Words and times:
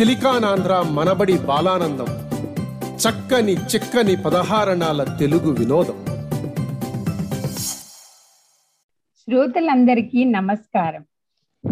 సిలికానాంధ్ర 0.00 0.84
మనబడి 0.90 1.38
బాలానందం. 1.38 2.06
చక్కని 2.94 3.52
చిక్కని 3.52 4.16
పదహారణాల 4.16 5.16
తెలుగు 5.18 5.50
వినోదం. 5.50 6.04
శ్రోతలందరికీ 9.16 10.24
నమస్కారం. 10.24 11.04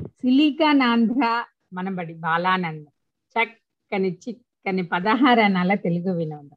సిలికానాంధ్ర 0.00 1.44
మనబడి 1.72 2.14
బాలానందం. 2.14 2.90
చక్కని 3.38 4.18
చిక్కని 4.28 4.82
పదహారణాల 4.82 5.74
తెలుగు 5.74 6.16
వినోదం. 6.16 6.56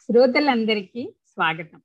శ్రోతలందరికీ 0.00 1.14
స్వాగతం. 1.26 1.82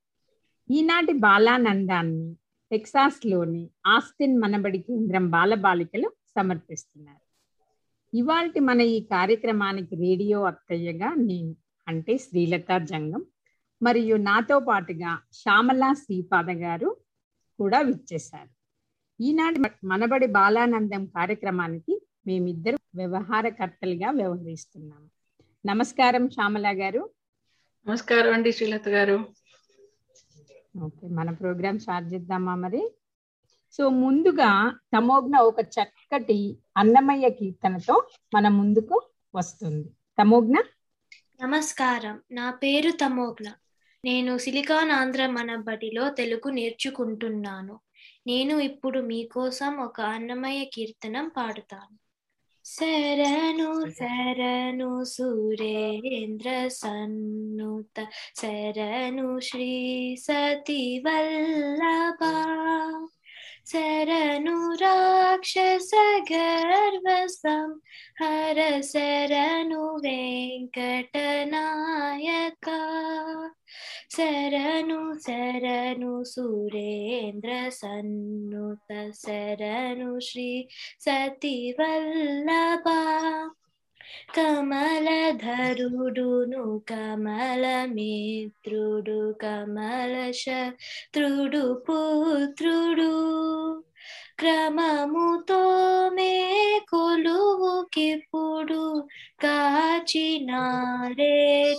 ఈనాటి 0.72 1.14
బాలానందాన్ని 1.14 2.36
టెక్సాస్లోని 2.72 3.70
ఆస్టిన్ 3.88 4.40
మనబడి 4.40 4.78
కేంద్రం 4.78 5.30
బాలబాలికలు 5.30 6.12
సమర్పిస్తున్నారు. 6.36 7.19
ఇవాల్టి 8.14 8.60
మన 8.60 8.82
ఈ 8.82 9.00
కార్యక్రమానికి 9.04 9.96
రేడియో 9.96 10.44
అత్తయ్యగా 10.44 11.10
నేను 11.14 11.56
అంటే 11.88 12.18
శ్రీలత 12.18 12.78
జంగం 12.78 13.26
మరియు 13.82 14.16
నాతో 14.16 14.60
పాటుగా 14.60 15.20
శ్యామల 15.34 15.94
శ్రీపాద 15.94 16.50
గారు 16.50 16.90
కూడా 17.60 17.80
విచ్చేశారు. 17.82 18.50
ఈనాటి 19.22 19.60
మనబడి 19.84 20.28
బాలానందం 20.28 21.06
కార్యక్రమానికి 21.06 22.02
మేమిద్దరు 22.28 22.78
వ్యవహారకర్తలుగా 22.96 24.10
వ్యవహరిస్తున్నాము 24.12 25.08
నమస్కారం 25.66 26.30
శ్యామల 26.30 26.68
గారు. 26.82 27.10
నమస్కారం 27.88 28.34
అండి 28.34 28.52
శ్రీలత 28.52 28.90
గారు. 28.90 29.18
ఓకే 30.86 31.08
మన 31.08 31.30
ప్రోగ్రామ్ 31.30 31.80
స్టార్ట్ 31.80 32.14
చేద్దామా 32.14 32.56
మరి? 32.56 32.82
సో 33.72 33.90
ముందుగా 33.90 34.80
తమోగ్న 34.94 35.38
ఒక 35.38 35.60
చక్కటి 35.60 36.58
అన్నమయ్య 36.78 37.30
కీర్తనతో 37.30 38.08
మన 38.34 38.48
ముందుకు 38.48 39.02
వస్తుంది. 39.36 39.90
తమోగ్న 40.20 40.64
నమస్కారం. 41.42 42.22
నా 42.32 42.52
పేరు 42.52 42.92
తమోగ్న 42.92 43.54
నేను 44.06 44.38
సిలికాన్ 44.38 44.92
ఆంధ్ర 44.92 45.28
మన 45.28 45.56
బడిలో 45.56 46.10
తెలుగు 46.10 46.50
నేర్చుకుంటున్నాను. 46.50 47.80
నేను 48.28 48.58
ఇప్పుడు 48.58 49.00
మీకోసం 49.00 49.78
ఒక 49.78 50.02
అన్నమయ్య 50.02 50.66
కీర్తనం 50.66 51.32
పాడుతాను. 51.38 51.98
శరణు 52.66 53.90
శరణు 53.90 55.04
సురేంద్ర 55.04 56.68
సన్నుత. 56.68 58.08
శరణు 58.36 59.40
శ్రీ 59.40 60.16
సతి 60.16 61.04
వల్లభ 61.08 62.20
శరణు 63.70 64.58
రాక్షస 64.82 65.92
గర్వసం 66.32 67.68
హర 68.22 68.60
శరణు 68.84 69.84
వెంకటనాయక 70.04 71.10
శరణు 74.16 75.02
శరణు 75.26 76.14
సురేంద్ర 76.26 77.52
కమలధరుడును 84.36 85.84
కమలమిత్రుడు 86.92 87.92
కమల 89.42 90.14
శత్రుడు 90.42 91.64
పుత్రుడు 91.86 93.12
క్రమముతో 94.40 95.62
మే 96.16 96.34
కొలువుకిప్పుడు 96.92 98.84
కాచినారే 99.44 101.36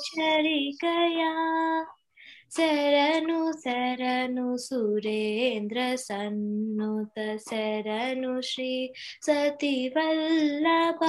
చరికయా 0.06 1.33
శరణు 2.55 3.41
శరణు 3.62 4.47
సురేంద్ర 4.59 5.79
సన్నుత 6.05 7.17
శరణు 7.47 8.35
శ్రీ 8.49 8.73
సతి 9.23 9.75
వల్లభ 9.94 11.03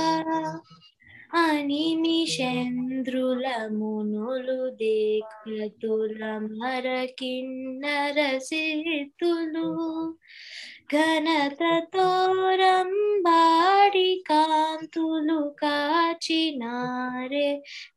అని 1.32 1.84
నిషేంద్రుల 2.00 3.46
మునులు 3.74 4.58
దేఖ్యతుల 4.80 6.22
మర 6.52 6.88
కిన్నర 7.20 8.18
సిద్ధులు 8.48 9.68
ఘనతతో 10.94 12.08
రంబాడి 12.62 14.10
కాంతులు 14.26 15.40
కాచినారే 15.62 17.48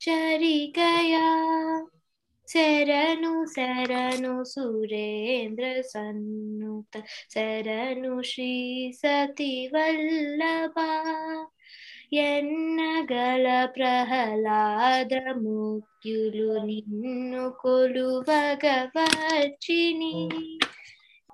చరికయా 0.04 1.26
శరణు 2.48 3.34
శరణు 3.52 4.34
సురేంద్ర 4.50 5.66
సన్నుత 5.90 6.92
శరణు 7.32 8.14
శ్రీ 8.31 8.52
సతి 9.00 9.52
వల్లభ 9.72 10.76
ఎన్నగల 12.22 13.46
ప్రహ్లాద 13.66 15.12
ముఖ్యులు 15.37 16.49
నిన్ను 16.66 17.44
కొలువగ 17.61 18.64
వచ్చిని 18.96 20.14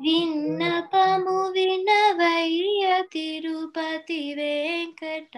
విన్నపము 0.01 1.39
వినవయ్య 1.49 2.85
తిరుపతి 3.13 4.23
వెంకట 4.35 5.37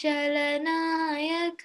చలనాయక 0.00 1.64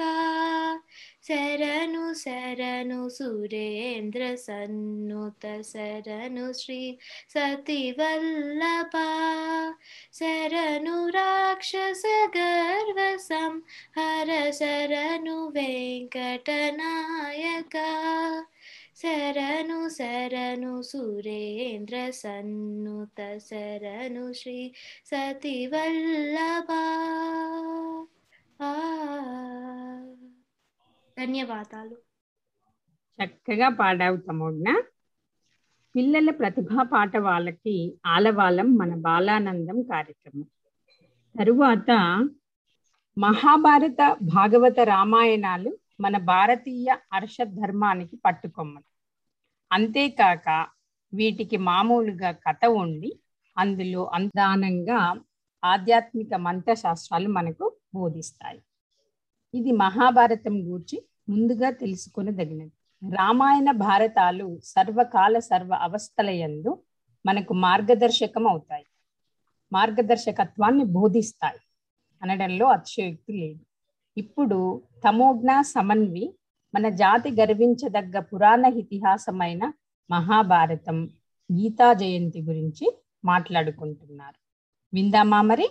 శరణు 1.26 2.06
శరణు 2.22 3.02
సురేంద్ర 3.16 4.24
సన్నుత 4.42 5.44
శరణు 5.70 6.48
శ్రీ 6.60 6.80
సతివల్లభ 7.34 8.96
శరణు 10.20 10.98
రాక్షస 11.16 12.04
గర్వ 12.36 13.00
సంహర 13.28 14.30
శరణు 14.60 15.38
వెంకటనాయక 15.56 16.18
శరణు 19.02 19.80
శరణు 19.98 20.74
సురేంద్ర 20.84 21.96
సన్నుత 22.20 23.20
శరణు 23.48 24.28
శ్రీ 24.34 24.60
సతివల్లభ 25.06 26.70
ఆ. 28.64 28.74
ధన్యవాదాలు. 31.18 31.96
చక్కగా 33.20 33.70
పాడావు 33.70 34.18
తమోజ్ఞ 34.18 34.68
పిల్లల 35.96 36.32
ప్రతిభా 36.32 36.84
పాట 36.84 37.18
వాళ్ళకి 37.18 37.76
ఆలవాలం 38.06 38.78
మన 38.78 38.96
బాలానందం 38.96 39.82
కార్యక్రమం. 39.82 40.48
తరువాత 41.36 41.90
మహాభారత 43.18 44.02
భాగవత 44.22 44.80
రామాయణాలు 44.84 45.72
మన 46.00 46.18
భారతీయ 46.18 46.98
హర్ష 47.14 47.38
ధర్మానికి 47.54 48.16
పట్టుకొమ్మలు. 48.26 48.88
అంతేకాక 49.72 50.48
వీటికి 51.14 51.58
మామూలుగా 51.58 52.32
కథ 52.46 52.66
ఉండి 52.76 53.12
అందులో 53.58 54.12
అందానంగా 54.14 55.00
ఆధ్యాత్మిక 55.64 56.34
మంత్రశాస్త్రాలు 56.38 57.28
మనకు 57.30 57.66
బోధిస్తాయి. 57.96 58.62
ఇది 59.54 59.72
మహాభారతం 59.72 60.56
గూర్చి 60.68 60.98
ముందుగా 61.30 61.70
తెలుసుకొనదగినది. 61.72 62.72
రామాయణ 63.02 63.72
భారతాలు 63.72 64.60
సర్వకాల 64.64 65.40
సర్వ 65.40 65.74
అవస్థలయందు 65.74 66.72
మనకు 67.26 67.54
మార్గదర్శకం 67.54 68.48
అవుతాయి 68.48 68.86
మార్గదర్శకత్వాన్ని 69.72 70.84
బోధిస్తాయి. 70.84 71.60
అనడంలో 72.22 72.66
అతిశయోక్తి 72.66 73.34
లేదు. 73.34 73.62
ఇప్పుడు 74.18 74.58
తమోజ్ఞ 75.04 75.62
సమన్వి 75.62 76.26
మన 76.74 76.90
జాతి 76.90 77.32
గర్వించదగ్గ 77.32 78.20
పురాణ 78.20 78.66
ఇతిహాసమైన 78.66 79.74
మహాభారతం 80.10 80.98
గీతా 81.50 81.94
జయంతి 81.94 82.42
గురించి 82.42 82.86
మాట్లాడుకుంటున్నారు. 83.26 84.38
విందామా 84.94 85.42
మరి? 85.42 85.68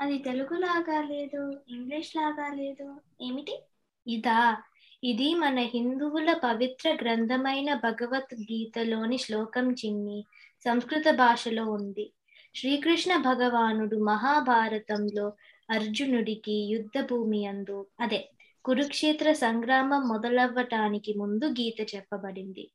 అది 0.00 0.18
తెలుగు 0.18 0.54
లాగా 0.54 1.02
లేదు 1.02 1.60
ఇంగ్లీష్ 1.68 2.16
లాగా 2.16 2.54
లేదు. 2.54 3.00
ఏమిటి? 3.20 3.62
ఇదా 4.06 4.56
ఇది 5.04 5.34
మన 5.34 5.58
హిందువుల 5.58 6.32
పవిత్ర 6.44 6.98
గ్రంథమైన 7.02 7.74
భగవద్గీతలోని 7.74 9.18
శ్లోకం 9.18 9.72
చిన్ని 9.72 10.24
సంస్కృత 10.64 11.10
భాషలో 11.10 11.64
ఉంది. 11.64 12.12
శ్రీకృష్ణ 12.54 13.16
భగవానుడు 13.16 13.96
మహాభారతంలో 13.96 15.32
అర్జునుడికి 15.70 16.52
యుద్ధ 16.52 17.06
భూమి 17.10 17.46
అందు 17.46 17.86
అదే 18.00 18.30
కురుక్షేత్ర 18.64 19.32
సంగ్రామం 19.32 20.08
మొదలవ్వటానికి 20.08 21.14
ముందు 21.14 21.44
గీత 21.44 21.94
చెప్పబడింది. 21.94 22.70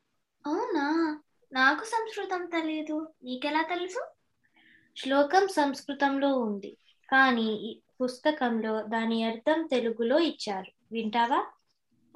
అవునా? 0.47 1.19
నాకు 1.53 1.83
సంస్కృతం 1.83 2.45
తెలియదు 2.45 3.13
నీకెలా 3.23 3.61
తెలుసు? 3.61 4.14
శ్లోకం 4.97 5.47
సంస్కృతంలో 5.47 6.37
ఉంది. 6.37 6.77
కానీ 7.11 7.43
ఈ 7.43 7.79
పుస్తకంలో 8.01 8.83
దాని 8.83 9.23
అర్థం 9.23 9.67
తెలుగులో 9.71 10.19
ఇచ్చారు. 10.19 10.71
వింటావా? 10.91 11.45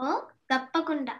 ఓ 0.01 0.21
తప్పకుండా. 0.53 1.13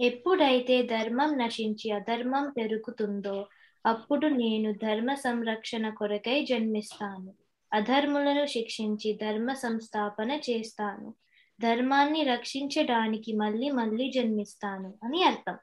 ఎప్పుడైతే 0.00 0.82
ధర్మం 0.82 1.38
నశించి 1.38 1.90
అధర్మం 1.90 2.50
పెరుగుతుందో 2.50 3.46
అప్పుడు 3.86 4.26
నేను 4.26 4.72
ధర్మ 4.72 5.14
సంరక్షణ 5.14 5.88
కొరకై 5.88 6.44
జన్మిస్తాను. 6.44 7.32
అధర్ములను 7.72 8.46
శిక్షించి 8.46 9.12
ధర్మ 9.12 9.52
సంస్థాపన 9.52 10.30
చేస్తాను. 10.30 11.14
ధర్మాన్ని 11.60 12.22
రక్షించడానికి 12.22 13.32
మళ్ళీ 13.32 13.70
మళ్ళీ 13.70 14.10
జన్మిస్తాను 14.10 14.94
అని 15.04 15.22
అర్థం. 15.22 15.58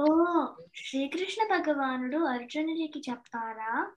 ఓ 0.00 0.46
శ్రీకృష్ణ 0.76 1.56
భగవానుడు 1.56 2.18
అర్జునుడికి 2.18 3.02
చెప్తారా? 3.10 3.92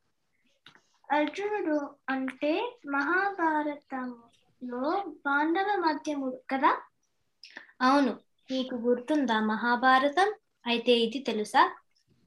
అర్జునుడు 1.11 1.95
అంటే 2.09 2.77
మహాభారతంలో 2.87 5.05
పాండవ 5.25 5.75
మధ్యముడు 5.75 6.41
కదా? 6.49 6.81
అవును. 7.81 8.19
నీకు 8.51 8.75
గుర్తుందా 8.75 9.39
మహాభారతం? 9.39 10.33
అయితే 10.67 10.91
ఇది 10.91 11.19
తెలుసా? 11.19 11.75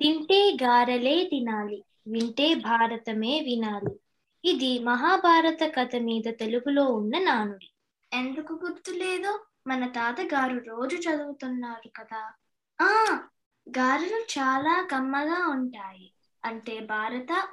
తింటే 0.01 0.57
గారెలే 0.63 1.25
తినాలి 1.25 1.85
వింటే 2.09 2.55
భారతమే 2.55 3.41
వినాలి. 3.41 4.01
ఇది 4.45 4.79
మహాభారత 4.79 5.75
కథ 5.75 5.97
మీద 5.97 6.33
తెలుగులో 6.41 6.85
ఉన్న 6.85 7.19
నానుడి. 7.19 7.71
ఎందుకు 8.13 8.53
గుర్తులేదు? 8.53 9.45
మన 9.67 9.87
తాతగారు 9.87 10.59
రోజు 10.59 10.97
చదువుతున్నారు 10.97 11.89
కదా. 11.89 12.33
ఆ 12.81 13.21
గారెలు 13.69 14.17
చాలా 14.17 14.89
కమ్మగా 14.93 15.49
ఉంటాయి. 15.49 16.13
అంటే 16.45 16.81
భారత 16.81 17.49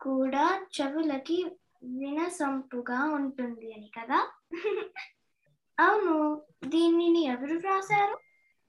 కూడా 0.00 0.44
చెవులకి 0.76 1.46
వినసొంపుగా 1.82 3.04
ఉంటుంది 3.14 3.72
అని 3.72 3.90
కదా? 3.98 4.18
అవును 5.78 6.42
దీనిని 6.64 7.24
ఎవరు 7.24 7.56
రాశారు 7.58 8.16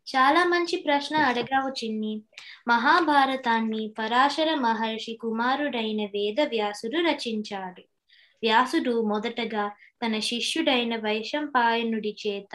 చాలా 0.07 0.43
మంచి 0.43 0.75
ప్రశ్న 0.77 1.15
అడగావు 1.17 1.69
చిన్ని. 1.69 2.23
మహాభారతాన్ని 2.67 3.93
పరాశర 3.99 4.55
మహర్షి 4.55 5.17
కుమారుడైన 5.21 6.05
వేద 6.05 6.39
వ్యాసుడు 6.49 6.97
రచించాడు. 6.97 7.83
వ్యాసుడు 8.43 9.01
మొదటగా 9.01 9.65
తన 10.05 10.19
శిష్యుడైన 10.19 10.95
వైశంపాయనుడి 10.95 12.15
చేత 12.27 12.53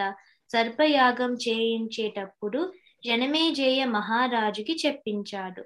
సర్పయాగం 0.51 1.35
చేయించేటప్పుడు 1.35 2.73
జనమేజేయ 3.07 3.85
మహారాజుకి 3.85 4.79
చెప్పించాడు. 4.87 5.63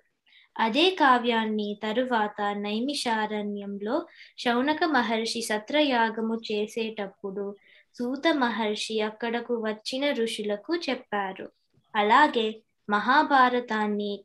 అదే 0.60 0.90
కావ్యాన్ని 0.90 1.80
తరువాత 1.82 2.42
నైమిషారణ్యంలో 2.56 4.06
శౌనక 4.38 4.84
మహర్షి 4.84 5.42
సత్రయాగము 5.42 6.40
చేసేటప్పుడు 6.52 7.56
సూత 7.94 8.28
మహర్షి 8.28 9.00
అక్కడకు 9.00 9.54
వచ్చిన 9.54 10.12
ఋషులకు 10.12 10.76
చెప్పారు. 10.76 11.52
అలాగే 11.96 12.60
మహాభారతాన్ని 12.90 14.24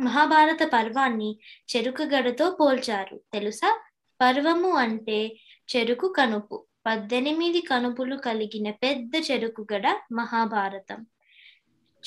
మహాభారత 0.00 0.70
పర్వాన్ని 0.72 1.38
చెరుకుగడతో 1.76 2.50
పోల్చారు. 2.50 3.20
తెలుసా? 3.32 3.80
పర్వము 4.20 4.70
అంటే 4.70 5.36
చెరుకు 5.76 6.14
కనుపు. 6.18 6.66
పద్దెనిమిది 6.86 7.60
కనుపులు 7.60 8.16
కలిగిన 8.16 8.70
పెద్ద 8.70 9.12
చెరుకుగడ 9.30 9.96
మహాభారతం. 10.12 11.06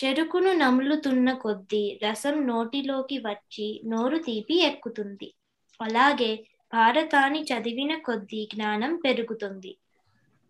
చెరుకును 0.06 0.54
నములుతున్న 0.54 1.34
కొద్దీ 1.34 2.00
రసం 2.04 2.48
నోటిలోకి 2.48 3.18
వచ్చి 3.18 3.82
నోరు 3.86 4.18
తీపి 4.18 4.62
ఎక్కుతుంది. 4.62 5.34
అలాగే 5.82 6.48
భారతాన్ని 6.74 7.44
చదివిన 7.44 7.98
కొద్దీ 7.98 8.50
జ్ఞానం 8.54 8.96
పెరుగుతుంది. 8.96 9.78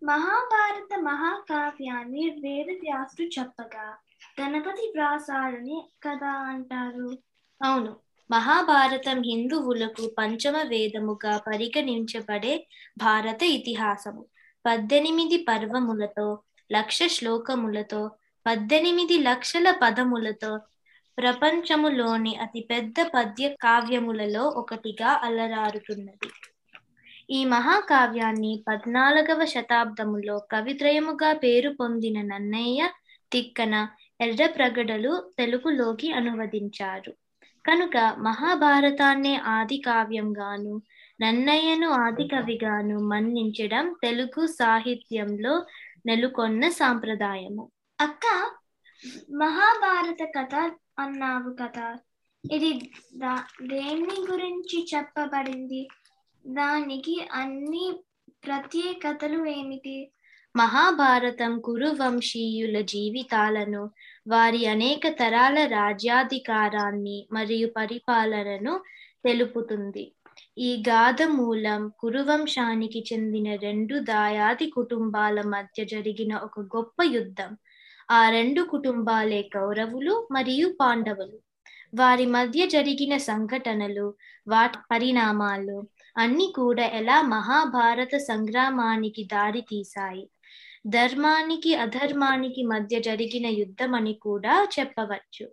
మహాభారత 0.02 0.98
మహాకావ్యాన్ని 0.98 2.30
వేదవ్యాసుడు 2.30 3.40
చెప్పగా 3.40 3.96
గణపతి 4.40 4.92
వ్రాసాడని 4.94 5.88
కదా 6.02 6.30
అంటారు. 6.30 7.18
అవును. 7.62 7.96
మహాభారతం 8.30 9.22
హిందువులకు 9.22 10.14
పంచమ 10.18 10.56
వేదముగా 10.62 11.38
పరిగణించబడే 11.46 12.66
భారత 12.98 13.42
ఇతిహాసము. 13.42 14.26
పద్దెనిమిది 14.66 15.46
పర్వములతో 15.48 16.42
లక్ష 16.72 17.02
శ్లోకములతో 17.02 18.10
పద్దెనిమిది 18.48 19.18
లక్షల 19.18 19.70
పదములతో 19.70 20.60
ప్రపంచములోని 21.18 22.36
అతిపెద్ద 22.36 22.94
పద్య 23.14 23.48
కావ్యములలో 23.48 24.44
ఒకటిగా 24.48 25.08
అలరారుతున్నది. 25.08 26.28
ఈ 27.30 27.44
మహాకావ్యాన్ని 27.44 28.64
పద్నాలుగవ 28.68 29.44
శతాబ్దములో 29.44 30.38
కవిత్రయముగా 30.38 31.32
పేరు 31.32 31.70
పొందిన 31.70 32.22
నన్నయ్య 32.22 32.88
తిక్కన 33.32 33.88
ఎర్రప్రగడలు 34.20 35.32
తెలుగులోకి 35.38 36.12
అనువదించారు. 36.12 37.12
కనుక 37.66 37.96
మహాభారతాన్నే 38.18 39.36
ఆది 39.36 39.76
కావ్యంగాను 39.76 40.82
నన్నయ్యను 41.20 41.88
ఆది 41.88 42.28
కవిగాను 42.28 42.98
మన్నించడం 42.98 43.94
తెలుగు 44.02 44.46
సాహిత్యంలో 44.46 45.66
నెలకొన్న 46.06 46.68
సాంప్రదాయము. 46.68 47.70
అక్క 48.00 48.50
మహాభారత 49.32 50.28
కథ 50.38 50.72
అన్నావు 50.98 51.52
కదా. 51.54 51.96
ఇది 52.52 52.72
దా- 53.16 53.68
దేని 53.68 54.32
గురించి 54.32 54.86
చెప్పబడింది? 54.96 55.88
దానికి 56.46 57.28
అన్ని 57.32 58.00
ప్రత్యేకతలు 58.46 59.46
ఏమిటి? 59.46 60.12
మహాభారతం 60.56 61.60
కురువంశీయుల 61.60 62.80
జీవితాలను 62.80 63.90
వారి 64.28 64.66
అనేక 64.66 65.08
తరాల 65.08 65.66
రాజ్యాధికారాన్ని 65.66 67.28
మరియు 67.32 67.68
పరిపాలనను 67.76 68.80
తెలుపుతుంది. 69.24 70.12
ఈ 70.58 70.82
గాథ 70.88 71.22
మూలం 71.22 71.92
కురువంశానికి 71.98 73.04
చెందిన 73.12 73.54
రెండు 73.54 73.98
దాయాది 73.98 74.70
కుటుంబాల 74.70 75.42
మధ్య 75.42 75.84
జరిగిన 75.84 76.36
ఒక 76.36 76.60
గొప్ప 76.60 77.02
యుద్ధం. 77.02 77.56
ఆ 78.10 78.30
రెండు 78.30 78.62
కుటుంబాలే 78.62 79.42
కౌరవులు 79.42 80.28
మరియు 80.32 80.76
పాండవులు. 80.80 81.38
వారి 81.94 82.26
మధ్య 82.26 82.66
జరిగిన 82.66 83.16
సంఘటనలు 83.16 84.14
వాటి 84.48 84.78
పరిణామాలు 84.90 85.86
అన్ని 86.16 86.52
కూడా 86.56 86.84
ఎలా 86.84 87.22
మహాభారత 87.22 88.16
సంగ్రామానికి 88.16 89.24
దారి 89.24 89.60
తీశాయి. 89.60 90.30
ధర్మానికి 90.86 91.74
అధర్మానికి 91.74 92.62
మధ్య 92.62 93.00
జరిగిన 93.00 93.46
యుద్ధం 93.46 93.94
అని 93.94 94.12
కూడా 94.12 94.68
చెప్పవచ్చు. 94.80 95.46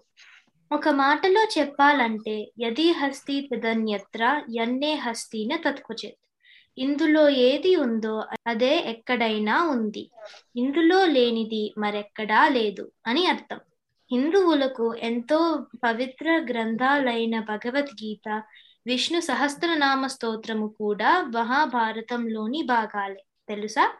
ఒక 0.72 0.90
మాటలో 0.90 1.44
చెప్పాలంటే 1.58 2.52
యది 2.60 2.92
హస్తి 2.92 3.50
తదన్యత్ర 3.54 4.42
యన్నే 4.58 4.94
హస్తిన 4.96 5.56
తత్కుచిత్. 5.56 6.20
ఇందులో 6.78 7.30
ఏది 7.30 7.76
ఉందో 7.76 8.24
అదే 8.48 8.78
ఎక్కడైనా 8.88 9.64
ఉంది. 9.64 10.12
ఇందులో 10.56 11.06
లేనిది 11.06 11.74
మరెక్కడా 11.78 12.48
లేదు 12.48 12.92
అని 13.08 13.28
అర్థం. 13.28 13.60
హిందువులకు 14.12 14.96
ఎంతో 14.96 15.66
పవిత్ర 15.84 16.46
గ్రంథాలైన 16.52 17.40
భగవద్గీత 17.40 18.44
విష్ణు 18.88 19.20
సహస్రనామ 19.20 20.08
స్తోత్రము 20.08 20.68
కూడా 20.68 21.22
మహాభారతంలోని 21.36 22.62
భాగాలే. 22.62 23.24
తెలుసా? 23.50 23.92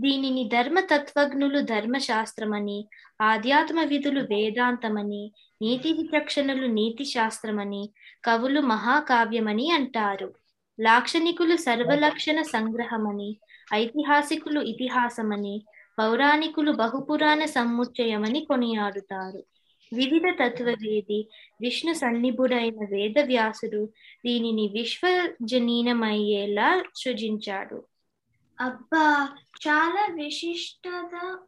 దీనిని 0.00 0.48
ధర్మతత్వజ్ఞులు 0.48 1.60
ధర్మశాస్త్రమని 1.60 2.88
ఆధ్యాత్మ 3.22 3.82
విధులు 3.82 4.20
వేదాంతమని 4.20 5.32
నీతి 5.62 5.92
విచక్షణలు 5.92 6.66
నీతి 6.66 7.04
శాస్త్రమని 7.04 7.90
కవులు 8.24 8.60
మహాకావ్యమని 8.60 9.70
అంటారు. 9.70 10.34
లాక్షణికులు 10.80 11.56
సర్వలక్షణ 11.56 12.42
సంగ్రహమని 12.42 13.40
ఐతిహాసికులు 13.74 14.60
ఇతిహాసమని 14.60 15.64
పౌరాణికులు 15.98 16.72
బహుపురాణ 16.72 17.44
సముచ్చయమని 17.44 18.44
కొనియాడుతారు. 18.44 19.44
వివిధ 19.92 20.22
తత్వవేది 20.42 21.28
విష్ణు 21.60 21.92
సన్నిభుడైన 21.92 22.86
వేదవ్యాసుడు 22.90 23.88
దీనిని 24.26 24.68
విశ్వజనీనమయ్యేలా 24.68 26.82
సృజించాడు. 26.96 27.84
అబ్బా 28.60 29.28
చాలా 29.68 30.14
విశిష్టత 30.14 31.38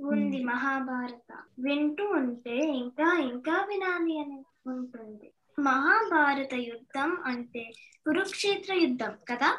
ఉంది 0.00 0.44
మహాభారత. 0.44 1.38
వింటూ 1.58 2.04
ఉంటే 2.04 2.56
ఇంకా 2.56 3.18
ఇంకా 3.18 3.52
వినాలి 3.52 4.18
అని 4.18 4.44
ఉంటుంది. 4.66 5.32
మహాభారత 5.60 6.54
యుద్ధం 6.54 7.18
అంటే 7.24 7.72
కురుక్షేత్ర 8.06 8.74
యుద్ధం 8.74 9.12
కదా? 9.28 9.58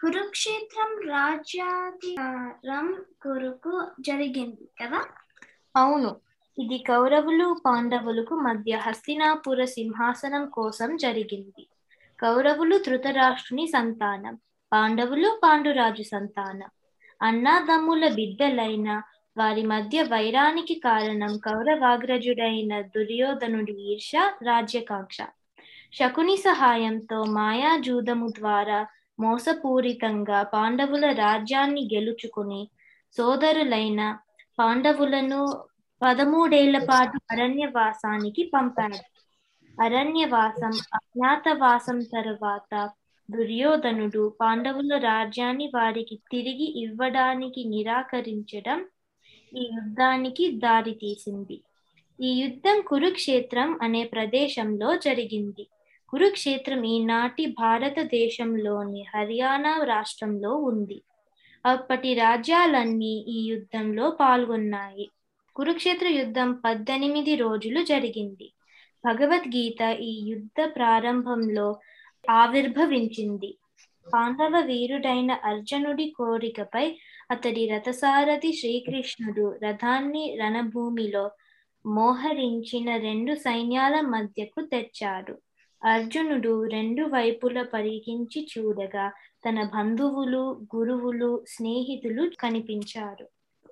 కురుక్షేత్రం 0.00 1.10
రాజ్యాధికారం 1.10 3.04
కొరకు 3.22 3.86
జరిగింది 4.00 4.68
కదా? 4.82 5.04
అవును. 5.76 6.20
ఇది 6.58 6.78
కౌరవులు 6.78 7.56
పాండవులకు 7.66 8.34
మధ్య 8.34 8.76
హస్తినాపుర 8.76 9.64
సింహాసనం 9.64 10.46
కోసం 10.46 10.96
జరిగింది. 10.96 11.68
కౌరవులు 12.20 12.78
ధృతరాష్ట్రుని 12.78 13.66
సంతానం 13.66 14.38
పాండవులు 14.72 15.40
పాండురాజు 15.42 16.02
సంతానం. 16.02 16.68
అన్నాదమ్ముల 17.22 18.08
బిడ్డలైన 18.08 19.02
వారి 19.36 19.62
మధ్య 19.66 20.02
వైరానికి 20.02 20.74
కారణం 20.80 21.38
కౌరవాగ్రజుడైన 21.38 22.80
దుర్యోధనుడి 22.94 23.74
ఈర్ష 23.92 24.12
రాజ్యకాంక్ష. 24.42 25.18
శకుని 25.92 26.36
సహాయంతో 26.38 27.24
మాయాజూదము 27.34 28.28
ద్వారా 28.38 28.78
మోసపూరితంగా 29.18 30.42
పాండవుల 30.54 31.06
రాజ్యాన్ని 31.16 31.82
గెలుచుకుని 31.94 32.62
సోదరులైన 33.16 34.00
పాండవులను 34.58 35.40
పదమూడేళ్ళ 36.02 36.76
పాటు 36.84 37.18
అరణ్యవాసానికి 37.32 38.50
పంపాడు. 38.54 38.98
అరణ్యవాసం 39.78 40.74
అజ్ఞాతవాసం 40.94 41.98
తరువాత 42.14 42.72
దుర్యోధనుడు 43.28 44.22
పాండవుల 44.40 44.98
రాజ్యాన్ని 45.02 45.66
వారికి 45.74 46.16
తిరిగి 46.30 46.68
ఇవ్వడానికి 46.82 47.64
నిరాకరించడం 47.74 48.78
ఈ 49.52 49.70
యుద్ధానికి 49.74 50.50
దారితీసింది 50.52 51.60
ఈ 52.20 52.40
యుద్ధం 52.42 52.80
కురుక్షేత్రం 52.86 53.78
అనే 53.82 54.04
ప్రదేశంలో 54.04 54.96
జరిగింది. 54.96 55.66
కురుక్షేత్రం 56.08 56.84
ఈనాటి 56.84 57.46
భారతదేశంలోని 57.46 59.04
హర్యానా 59.14 59.84
రాష్ట్రంలో 59.84 60.56
ఉంది. 60.56 61.02
అప్పటి 61.66 62.14
రాజ్యాలన్నీ 62.14 63.24
ఈ 63.28 63.48
యుద్ధంలో 63.50 64.10
పాల్గొన్నాయి. 64.10 65.10
కురుక్షేత్ర 65.56 66.08
యుద్ధం 66.08 66.52
పద్దెనిమిది 66.64 67.34
రోజులు 67.34 67.82
జరిగింది. 67.82 68.52
భగవద్గీత 69.04 69.82
ఈ 70.00 70.12
యుద్ధ 70.30 70.70
ప్రారంభంలో 70.76 71.80
ఆవిర్భవించింది. 72.30 73.58
పాండవ 74.06 74.60
వీరుడైన 74.60 75.32
అర్జునుడి 75.44 76.14
కోరికపై 76.16 76.86
అతడి 77.30 77.68
రథసారథి 77.68 78.52
శ్రీకృష్ణుడు 78.52 79.58
రథాన్ని 79.62 80.38
రణభూమిలో 80.40 81.30
మోహరించిన 81.86 82.96
రెండు 82.96 83.34
సైన్యాల 83.34 84.00
మధ్యకు 84.00 84.60
తెచ్చాడు. 84.60 85.38
అర్జునుడు 85.84 86.64
రెండు 86.64 87.02
వైపుల 87.02 87.62
పరిగించి 87.62 88.48
చూడగా 88.58 89.12
తన 89.48 89.62
బంధువులు 89.62 90.66
గురువులు 90.76 91.44
స్నేహితులు 91.48 92.30
కనిపించారు. 92.40 93.28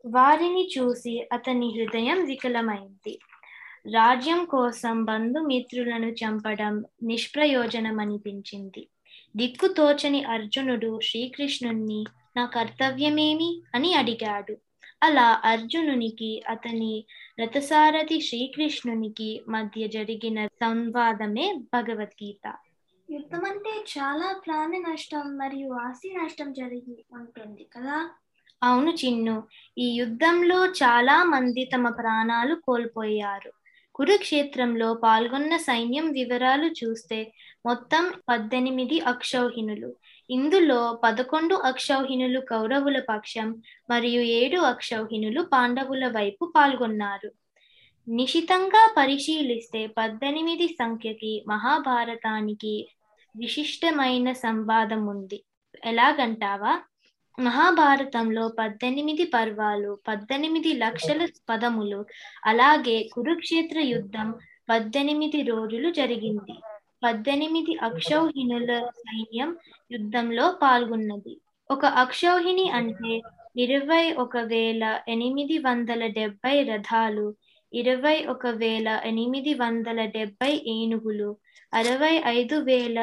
వారిని 0.06 0.70
చూసి 0.78 1.28
అతని 1.32 1.72
హృదయం 1.76 2.24
వికలమైంది. 2.24 3.18
రాజ్యం 3.94 4.44
కోసం 4.44 5.04
బంధుమిత్రులను 5.04 6.06
చంపడం 6.06 6.84
నిష్ప్రయోజనమనిపించింది. 7.02 8.88
దిక్కుతోచని 9.36 10.24
అర్జునుడు 10.24 11.00
శ్రీకృష్ణుణ్ణి 11.02 12.04
నా 12.36 12.46
కర్తవ్యమేమి? 12.46 13.62
అని 13.74 13.94
అడిగాడు. 13.94 14.56
అలా 15.02 15.40
అర్జునునికి 15.44 16.42
అతని 16.48 17.04
రథసారథి 17.40 18.20
శ్రీకృష్ణునికి 18.20 19.42
మధ్య 19.48 19.88
జరిగిన 19.88 20.46
సంవాదమే 20.46 21.54
భగవద్గీత. 21.74 22.54
యుద్ధం 23.10 23.44
అంటే 23.44 23.70
చాలా 23.70 24.40
ప్రాణ 24.46 24.70
నష్టం 24.90 25.36
మరియు 25.36 25.72
ఆస్తి 25.72 26.14
నష్టం 26.14 26.52
జరిగి 26.52 27.04
ఉంటుంది 27.12 27.66
కదా? 27.72 28.10
అవును 28.62 28.90
చిన్ను. 28.90 29.42
ఈ 29.78 29.94
యుద్ధంలో 29.94 30.66
చాలా 30.66 31.24
మంది 31.24 31.64
తమ 31.74 31.88
ప్రాణాలు 31.88 32.54
కోల్పోయారు. 32.54 33.52
కురుక్షేత్రంలో 33.94 34.94
పాల్గొన్న 34.94 35.56
సైన్యం 35.56 36.12
వివరాలు 36.12 36.66
చూస్తే 36.66 37.32
మొత్తం 37.66 38.12
పద్దెనిమిది 38.28 39.00
అక్షౌహిణులు. 39.00 39.96
ఇందులో 40.30 41.00
పదకొండు 41.04 41.54
అక్షౌహిణులు 41.54 42.40
కౌరవుల 42.40 43.00
పక్షం 43.00 43.62
మరియు 43.90 44.22
ఏడు 44.22 44.60
అక్షౌహిణులు 44.60 45.42
పాండవుల 45.42 46.06
వైపు 46.06 46.52
పాల్గొన్నారు. 46.56 47.32
నిశితంగా 48.08 48.94
పరిశీలిస్తే 48.96 49.86
పద్దెనిమిది 49.86 50.68
సంఖ్యకి 50.68 51.44
మహాభారతానికి 51.48 52.88
విశిష్టమైన 53.36 54.32
సంవాదం 54.32 55.06
ఉంది. 55.06 55.44
ఎలాగంటావా? 55.84 56.80
మహాభారతంలో 57.40 58.48
పద్దెనిమిది 58.48 59.24
పర్వాలు 59.24 59.98
పద్దెనిమిది 60.08 60.72
లక్షల 60.72 61.28
పదములు 61.48 62.06
అలాగే 62.44 63.08
కురుక్షేత్ర 63.12 63.80
యుద్ధం 63.80 64.34
పద్దెనిమిది 64.68 65.42
రోజులు 65.42 65.90
జరిగింది. 65.90 66.54
పద్దెనిమిది 67.04 67.74
అక్షౌహిణుల 67.88 68.70
సైన్యం 69.02 69.50
యుద్ధంలో 69.90 70.46
పాల్గొన్నది. 70.62 71.34
ఒక 71.70 71.84
అక్షౌహిణి 71.84 72.66
అంటే 72.70 73.12
ఇరవై 73.56 74.04
ఒక 74.12 74.36
వేల 74.52 74.84
ఎనిమిది 75.08 75.56
వందల 75.58 76.02
డెబ్బై 76.18 76.56
రథాలు 76.62 77.26
ఇరవై 77.72 78.16
ఒక 78.24 78.46
వేల 78.62 78.88
ఎనిమిది 79.04 79.52
వందల 79.54 80.00
డెబ్బై 80.16 80.50
ఏనుగులు 80.74 81.30
అరవై 81.72 82.14
ఐదు 82.38 82.56
వేల 82.58 82.98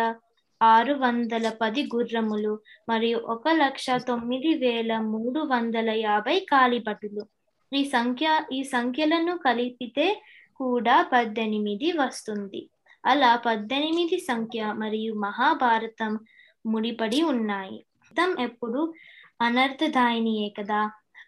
ఆరు 0.61 0.93
వందల 0.93 1.45
పది 1.61 1.83
గుర్రములు 1.93 2.53
మరియు 2.89 3.17
ఒక 3.33 3.47
లక్ష 3.63 3.85
తొమ్మిది 4.07 4.51
వేల 4.63 4.91
మూడు 5.13 5.39
వందల 5.53 5.89
యాభై 6.01 6.37
కాలిపటులు 6.51 7.23
ఈ 7.71 7.81
సంఖ్య 7.95 8.27
ఈ 8.51 8.59
సంఖ్యలను 8.75 9.33
కలిపితే 9.37 10.07
కూడా 10.55 10.97
పద్దెనిమిది 11.13 11.89
వస్తుంది. 11.91 12.61
అలా 13.05 13.35
పద్దెనిమిది 13.35 14.17
సంఖ్య 14.19 14.73
మరియు 14.77 15.13
మహాభారతం 15.13 16.19
ముడిపడి 16.65 17.21
ఉన్నాయి. 17.23 17.85
యుద్ధం 18.05 18.35
ఎప్పుడు 18.39 18.93
అనర్థదాయినియే 19.41 20.49
కదా? 20.49 20.81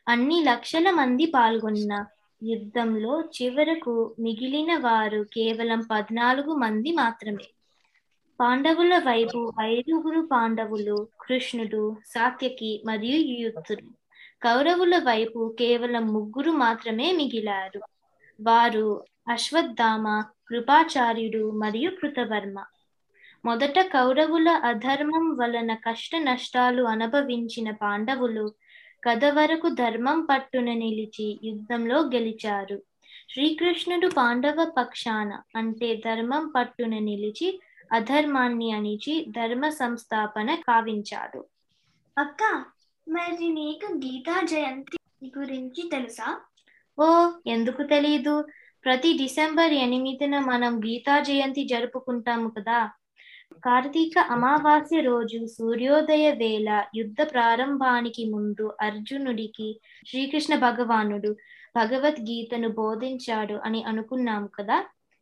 అన్ని 0.07 0.43
లక్షల 0.43 0.91
మంది 0.91 1.25
పాల్గొన్న 1.25 2.05
యుద్ధంలో 2.43 3.21
చివరకు 3.21 4.15
మిగిలిన 4.19 4.77
వారు 4.77 5.25
కేవలం 5.33 5.81
పద్నాలుగు 5.91 6.53
మంది 6.53 6.91
మాత్రమే. 6.91 7.47
పాండవుల 8.39 8.97
వైపు 8.97 9.53
ఐదుగురు 9.61 10.21
పాండవులు 10.31 11.07
కృష్ణుడు 11.21 11.97
సాత్యకి 12.05 12.83
మరియు 12.85 13.17
యూత్తుడు 13.39 13.87
కౌరవుల 14.41 14.97
వైపు 14.97 15.55
కేవలం 15.59 16.07
ముగ్గురు 16.07 16.51
మాత్రమే 16.51 17.11
మిగిలారు. 17.11 17.81
వారు 18.41 19.05
అశ్వత్థామ 19.27 20.23
కృపాచార్యుడు 20.47 21.51
మరియు 21.51 21.89
కృతవర్మ. 21.89 22.65
మొదట 23.45 23.79
కౌరవుల 23.79 24.49
అధర్మం 24.49 25.37
వలన 25.37 25.73
కష్ట 25.73 26.15
నష్టాలు 26.15 26.83
అనుభవించిన 26.83 27.71
పాండవులు 27.71 28.53
కథ 29.03 29.25
వరకు 29.25 29.69
ధర్మం 29.69 30.25
పట్టున 30.25 30.73
నిలిచి 30.73 31.39
యుద్ధంలో 31.43 32.01
గెలిచారు. 32.01 32.83
శ్రీకృష్ణుడు 33.29 34.07
పాండవ 34.07 34.73
పక్షాన 34.77 35.41
అంటే 35.55 35.95
ధర్మం 35.95 36.51
పట్టున 36.55 36.99
నిలిచి 36.99 37.61
అధర్మాన్ని 37.91 38.71
అణిచి 38.71 39.25
ధర్మ 39.29 39.69
సంస్థాపన 39.69 40.55
కావించాడు. 40.55 41.45
అక్క 42.17 42.65
మరి 43.09 43.47
నీకు 43.49 43.93
గీతా 43.93 44.41
జయంతి 44.41 44.97
గురించి 45.39 45.89
తెలుసా? 45.89 46.39
ఓ 46.99 47.31
ఎందుకు 47.47 47.83
తెలీదు? 47.83 48.45
ప్రతి 48.85 49.13
డిసెంబర్ 49.13 49.73
ఎనిమిదిన 49.73 50.39
మనం 50.39 50.79
గీతా 50.79 51.19
జయంతి 51.19 51.63
జరుపుకుంటాము 51.63 52.49
కదా. 52.49 52.79
కార్తీక 53.65 54.17
అమావాస్య 54.19 55.01
రోజు 55.01 55.45
సూర్యోదయ 55.45 56.31
వేళ 56.31 56.83
యుద్ధ 56.95 57.21
ప్రారంభానికి 57.21 58.25
ముందు 58.25 58.73
అర్జునుడికి 58.81 59.79
శ్రీకృష్ణ 60.07 60.55
భగవానుడు 60.55 61.31
భగవద్గీతను 61.75 62.69
బోధించాడు 62.69 63.53
అని 63.65 63.83
అనుకున్నాము 63.83 64.47
కదా. 64.47 64.77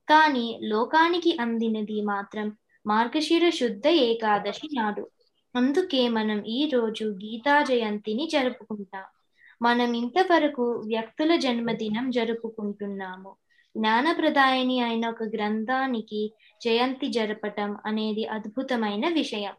కానీ 0.08 0.60
లోకానికి 0.64 1.38
అందినది 1.42 2.02
మాత్రం 2.02 2.58
మార్గశిర 2.86 3.50
శుద్ధ 3.50 3.88
ఏకాదశి 3.88 4.70
నాడు. 4.74 5.10
అందుకే 5.56 6.10
మనం 6.10 6.46
ఈ 6.48 6.70
రోజు 6.70 7.06
గీతా 7.06 7.64
జయంతిని 7.64 8.28
జరుపుకుంటాం. 8.28 9.06
మనం 9.62 9.94
ఇంతవరకు 9.94 10.72
వ్యక్తుల 10.88 11.36
జన్మదినం 11.36 12.12
జరుపుకుంటున్నాము. 12.12 13.32
జ్ఞానప్రదాయని 13.76 14.80
అయిన 14.80 15.10
ఒక 15.10 15.24
గ్రంథానికి 15.24 16.22
జయంతి 16.62 17.08
జరపటం 17.12 17.78
అనేది 17.86 18.26
అద్భుతమైన 18.26 19.14
విషయం. 19.14 19.56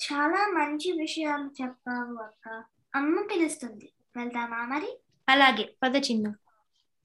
చాలా 0.00 0.40
మంచి 0.58 0.92
విషయాలు 0.92 1.62
చెప్పావు 1.62 2.16
అక్క. 2.22 2.62
అమ్మ 2.94 3.26
పిలుస్తుంది. 3.30 3.92
వెళ్దామా 4.16 4.66
మరి? 4.66 4.90
అలాగే 5.28 5.74
పద 5.82 5.96
చిన్న. 5.96 6.26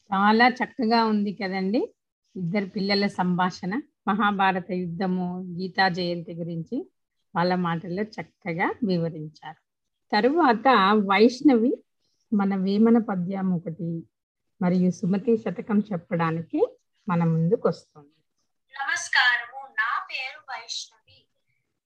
చాలా 0.10 0.50
చక్కగా 0.50 1.06
ఉంది 1.06 1.34
కదండి. 1.34 1.82
ఇద్దరు 2.36 2.66
పిల్లల 2.66 3.08
సంభాషణ 3.08 3.74
మహాభారత 4.08 4.72
యుద్ధము 4.72 5.26
గీతా 5.58 5.90
జయంతి 5.90 6.34
గురించి 6.34 6.78
వాళ్ళ 7.36 7.56
మాటల్లో 7.56 8.04
చక్కగా 8.04 8.74
వివరించారు. 8.84 9.60
తరువాత 10.12 10.68
వైష్ణవి 11.06 11.72
మన 12.32 12.56
వేమన 12.56 12.98
పద్యం 12.98 13.56
ఒకటి 13.56 13.90
మరియు 14.64 14.92
సుమతి 14.92 15.38
శతకం 15.38 15.80
చెప్పడానికి 15.92 16.78
మన 17.10 17.24
ముందుకు 17.24 17.70
వస్తుంది 17.70 18.14
నమస్కారము. 18.82 19.68
నా 19.68 20.08
పేరు 20.12 20.40
వైష్ణవి. 20.40 21.28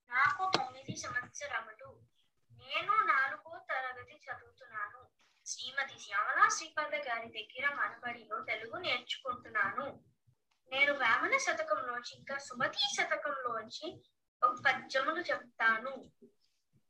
నాకు 0.10 0.52
తొమ్మిది 0.56 0.98
సంవత్సరములు. 0.98 2.02
నేను 2.52 2.92
నాలుగో 2.92 3.60
తరగతి 3.70 4.14
చదువుతున్నాను. 4.14 5.08
శ్రీమతి 5.46 6.00
శ్యామల 6.00 6.48
శ్రీపాద 6.48 6.96
గారి 6.96 7.28
దగ్గర 7.28 7.74
మనబడిలో 7.74 8.40
తెలుగు 8.40 8.82
నేర్చుకుంటున్నాను. 8.82 10.00
నేను 10.72 10.94
వేమన 10.94 11.38
శతకంలోంచి 11.38 12.16
ఇంకా 12.18 12.38
సుమతి 12.38 12.96
శతకంలోంచి 12.98 14.04
ఒక 14.44 14.56
పద్యములు 14.66 15.22
చెప్తాను. 15.22 16.12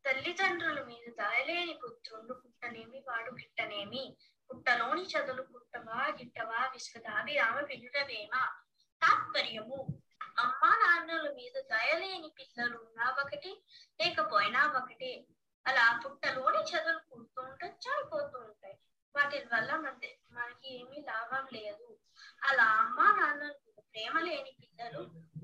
తల్లిదండ్రుల 0.05 0.83
మీద 0.83 1.11
దయలేని 1.11 1.79
పుత్రుండు 1.85 2.33
పుట్టనేమి 2.33 2.99
వాడు 2.99 3.31
గిట్టనేమి 3.31 4.17
పుట్టలోని 4.49 5.01
చదులు 5.01 5.41
పుట్టవా 5.41 6.07
గిట్టవా 6.07 6.69
విశ్వదాభిరామ 6.73 7.59
వినుడవేమా 7.59 8.55
తాత్పర్యము. 9.01 10.01
అమ్మా 10.39 10.69
నాన్నల 10.69 11.31
మీద 11.31 11.61
దయలేని 11.61 12.33
పిల్లలు 12.39 12.77
ఉన్నా 12.77 13.15
ఒకటి 13.21 13.63
లేకపోయినా 14.01 14.73
ఒకటే. 14.77 15.25
అలా 15.67 16.01
పుట్టలోని 16.05 16.57
చదువులు 16.57 16.97
పుడుతుంటే 16.97 17.67
చనిపోతూ 17.67 18.39
ఉంటాయి. 18.39 18.79
వాటి 19.15 19.37
వల్ల 19.53 19.75
మన 19.75 19.99
మనకి 20.31 20.79
ఏమీ 20.79 21.01
లాభం 21.01 21.47
లేదు. 21.53 21.97
అలా 22.43 22.63
అమ్మా 22.63 23.15
నాన్నల 23.19 23.51
ప్రేమ 23.79 24.19
లేని 24.19 24.55
పిల్లలు 24.61 24.99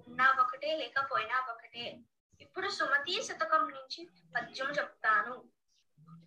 ఉన్నా 0.07 0.35
ఒకటే 0.39 0.77
లేకపోయినా 0.77 1.45
ఒకటే. 1.49 1.99
ఇప్పుడు 2.41 2.69
సుమతి 2.69 3.23
శతకం 3.23 3.69
నుంచి 3.69 4.09
పద్యం 4.35 4.71
చెప్తాను. 4.71 5.52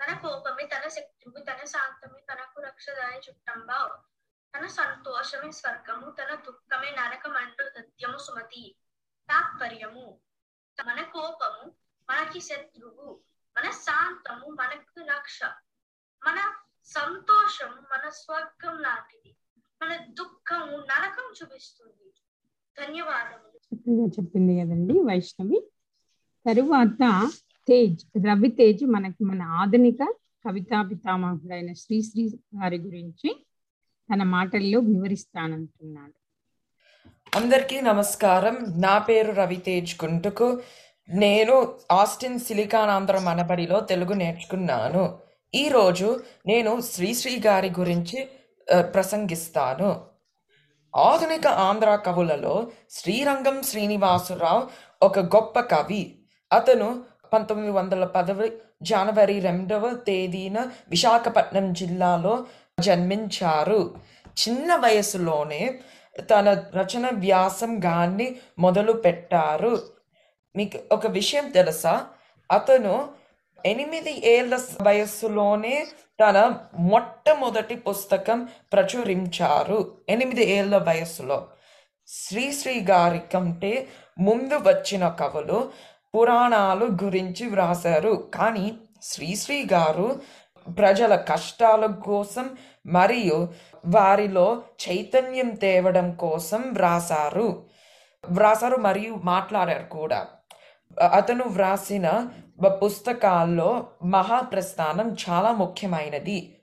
తన 0.03 0.19
కోపమే 0.19 0.67
తన 0.67 0.89
శక్తిము 0.89 1.45
తన 1.45 1.65
శాంతమే 1.65 2.21
తనకు 2.33 2.61
రక్షదాయ 2.61 3.19
చుట్టంబా 3.19 3.99
తన 4.57 4.67
సంతోషమే 4.67 5.51
స్వర్గము 5.51 6.11
తన 6.11 6.35
దుఃఖమే 6.35 6.91
నరకమండు 6.91 7.69
సత్యము 7.69 8.19
సుమతి. 8.19 8.77
తాత్పర్యము 9.31 10.19
మన 10.87 11.03
కోపము 11.03 11.73
మనకి 12.11 12.41
శత్రువు 12.41 13.21
మన 13.59 13.71
శాంతము 13.71 14.47
మనకు 14.47 15.01
రక్ష. 15.01 15.41
మన 16.25 16.55
సంతోషం 16.85 17.87
మన 17.93 18.09
స్వర్గం 18.09 18.79
లాంటిది. 18.79 19.37
మన 19.83 19.97
దుఃఖము 19.97 20.77
నరకం 20.77 21.35
చూపిస్తుంది. 21.43 22.13
ధన్యవాదములు. 22.81 23.57
చెప్పింది 24.07 24.61
కదండి 24.61 24.93
వైష్ణవి. 24.93 25.71
తరువాత 26.47 27.31
తేజ్ 27.69 28.27
రవి 28.27 28.49
తేజ్ 28.49 28.85
మనకి 28.85 29.25
మన 29.25 29.43
ఆధునిక 29.43 30.15
కవితా 30.49 30.83
పితామహుడైన 30.83 31.73
శ్రీశ్రీ 31.73 32.31
గారి 32.57 32.79
గురించి 32.79 33.47
తన 34.13 34.23
మాటల్లో 34.23 34.81
వివరిస్తానంటున్నాడు. 34.81 36.13
అందరికీ 37.37 37.81
నమస్కారం. 37.81 38.57
నా 38.77 38.99
పేరు 38.99 39.33
రవితేజ్ 39.33 40.05
గుంటుకు. 40.05 40.61
నేను 41.09 41.79
ఆస్టిన్ 41.93 42.39
సిలికాన్ 42.39 42.91
ఆంధ్ర 42.91 43.19
మనబడిలో 43.19 43.81
తెలుగు 43.81 44.13
నేర్చుకున్నాను. 44.13 45.19
ఈరోజు 45.55 46.21
నేను 46.47 46.81
శ్రీశ్రీ 46.81 47.41
గారి 47.47 47.69
గురించి 47.69 48.29
ప్రసంగిస్తాను. 48.81 50.01
ఆధునిక 50.97 51.47
ఆంధ్ర 51.47 51.97
కవులలో 51.97 52.71
శ్రీరంగం 52.91 53.63
శ్రీనివాసరావు 53.63 54.69
ఒక 55.03 55.19
గొప్ప 55.19 55.61
కవి. 55.61 56.19
అతను 56.53 57.05
పంతొమ్మిది 57.33 57.73
వందల 57.73 58.05
పదవి 58.05 58.53
జనవరి 58.83 59.41
రెండవ 59.41 59.91
తేదీన 59.91 60.67
విశాఖపట్నం 60.89 61.73
జిల్లాలో 61.73 62.47
జన్మించారు. 62.81 63.95
చిన్న 64.27 64.77
వయసులోనే 64.77 65.81
తన 66.21 66.63
రచన 66.75 67.11
వ్యాసం 67.13 67.85
గాన్ని 67.85 68.37
మొదలు 68.59 68.93
పెట్టారు. 68.93 69.83
మీకు 70.57 70.79
ఒక 70.93 71.07
విషయం 71.07 71.51
తెలుసా? 71.51 72.07
అతను 72.53 73.09
ఎనిమిది 73.67 74.29
ఏళ్ళ 74.29 74.61
వయస్సులోనే 74.83 75.87
తన 76.21 76.55
మొట్టమొదటి 76.79 77.75
పుస్తకం 77.75 78.49
ప్రచురించారు. 78.73 79.99
ఎనిమిది 80.09 80.51
ఏళ్ళ 80.51 80.77
వయస్సులో 80.77 81.47
శ్రీశ్రీ 82.09 82.81
గారి 82.81 83.19
కంటే 83.19 83.87
ముందు 84.19 84.55
వచ్చిన 84.55 85.09
కవులు 85.09 85.71
పురాణాలు 86.17 86.85
గురించి 87.05 87.49
వ్రాసారు 87.49 88.31
కానీ 88.35 88.79
శ్రీశ్రీ 89.03 89.67
గారు 89.73 90.21
ప్రజల 90.79 91.17
కష్టాల 91.17 91.87
కోసం 91.87 92.51
మరియు 92.87 93.49
వారిలో 93.87 94.63
చైతన్యం 94.89 95.49
తేవడం 95.49 96.15
కోసం 96.15 96.65
వ్రాసారు 96.73 97.67
వ్రాసారు 98.31 98.77
మరియు 98.77 99.15
మాట్లాడారు 99.15 99.85
కూడా. 99.85 100.27
అతను 101.13 101.45
వ్రాసిన 101.45 102.31
పుస్తకాల్లో 102.83 103.87
మహాప్రస్థానం 104.05 105.17
చాలా 105.31 105.53
ముఖ్యమైనది. 105.53 106.57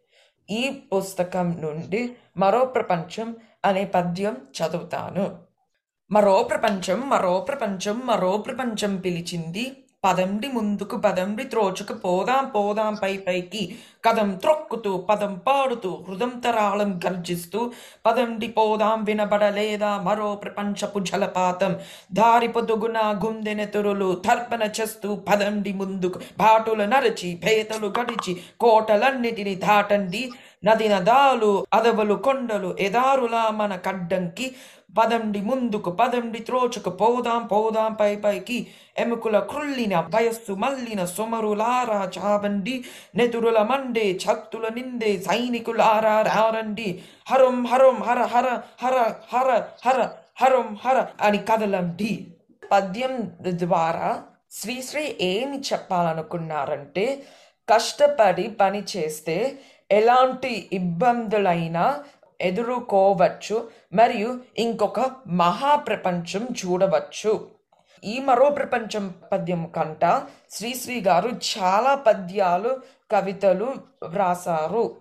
ఈ 0.49 0.81
పుస్తకం 0.97 1.61
నుండి 1.61 2.15
మరో 2.37 2.65
ప్రపంచం 2.65 3.35
అనే 3.65 3.85
పద్యం 3.85 4.37
చదువుతాను. 4.59 5.42
మరో 6.13 6.43
ప్రపంచం 6.43 7.09
మరో 7.09 7.39
ప్రపంచం 7.39 8.01
మరో 8.05 8.37
ప్రపంచం 8.37 8.95
పిలిచింది. 8.95 9.77
పదండి 10.03 10.47
ముందుకు 10.47 10.97
పదండి 10.97 11.43
త్రోచుకు 11.43 11.93
పోదాం 11.93 12.45
పోదాం 12.49 12.95
పై 12.95 13.17
పైకి. 13.17 13.75
కదం 14.05 14.29
త్రొక్కుతూ 14.35 14.97
పదం 14.97 15.41
పాడుతూ 15.47 16.05
హృదంతరాళం 16.09 16.99
గర్జిస్తూ. 17.05 17.71
పదండి 18.05 18.47
పోదాం 18.47 19.03
వినబడలేదా 19.03 19.97
మరో 19.97 20.35
ప్రపంచపు 20.35 20.99
జలపాతం. 20.99 21.75
దారి 22.13 22.47
పొదుగున 22.47 23.21
గుందెనెతురులు 23.25 24.21
తర్పణ 24.29 24.63
చేస్తూ 24.63 25.15
పదండి 25.15 25.73
ముందుకు. 25.73 26.19
బాటులు 26.37 26.83
నరచి 26.83 27.39
భేతలు 27.43 27.93
గడిచి 27.99 28.41
కోటలన్నిటిని 28.59 29.55
దాటండి. 29.55 30.31
నది 30.65 30.89
నదాలు 30.89 31.65
అదవలు 31.73 32.13
కొండలు 32.13 32.77
ఎదారులా 32.79 33.49
మన 33.51 33.75
కడ్డంకి. 33.75 34.55
పదండి 34.97 35.41
ముందుకు 35.41 35.91
పదండి 35.91 36.39
త్రోచుకు 36.39 36.89
పోదాం 36.89 37.47
పోదాం 37.47 37.93
పై 37.93 38.15
పైకి. 38.15 38.67
ఎముకుల 38.97 39.39
క్రుల్లిన 39.39 39.99
వయస్సు 39.99 40.53
మల్లిన 40.53 41.05
సొమరులారా 41.05 42.11
చావండి. 42.17 42.85
నెతురుల 43.15 43.59
మండే 43.61 44.19
చక్తుల 44.25 44.67
నిండే 44.67 45.11
సైనికులారా 45.21 46.21
రారండి. 46.21 47.03
హరం 47.27 47.65
హరం 47.65 47.97
హర 48.03 48.21
హర 48.23 48.47
హర 48.83 48.97
హర 49.33 49.63
హర 49.85 50.09
హరం 50.41 50.79
హర 50.85 51.07
అని 51.21 51.37
కదలండి. 51.37 52.27
పద్యం 52.71 53.31
ద్వారా 53.47 54.23
శ్రీశ్రీ 54.51 55.17
ఏమి 55.21 55.59
చెప్పాలనుకున్నారంటే 55.59 57.23
కష్టపడి 57.69 58.47
పని 58.47 58.83
చేస్తే 58.97 59.59
ఎలాంటి 59.91 60.69
ఇబ్బందులైనా 60.73 61.85
ఎదుర్కోవచ్చు 62.41 63.69
మరియు 63.93 64.39
ఇంకొక 64.57 65.11
మహాప్రపంచం 65.27 66.47
చూడవచ్చు. 66.65 67.47
ఈ 68.03 68.19
మరో 68.19 68.49
ప్రపంచం 68.49 69.13
పద్యం 69.31 69.65
కంట 69.65 70.21
శ్రీశ్రీ 70.49 71.01
గారు 71.01 71.29
చాలా 71.29 71.95
పద్యాలు 71.95 72.79
కవితలు 73.11 73.73
వ్రాసారు 74.03 74.95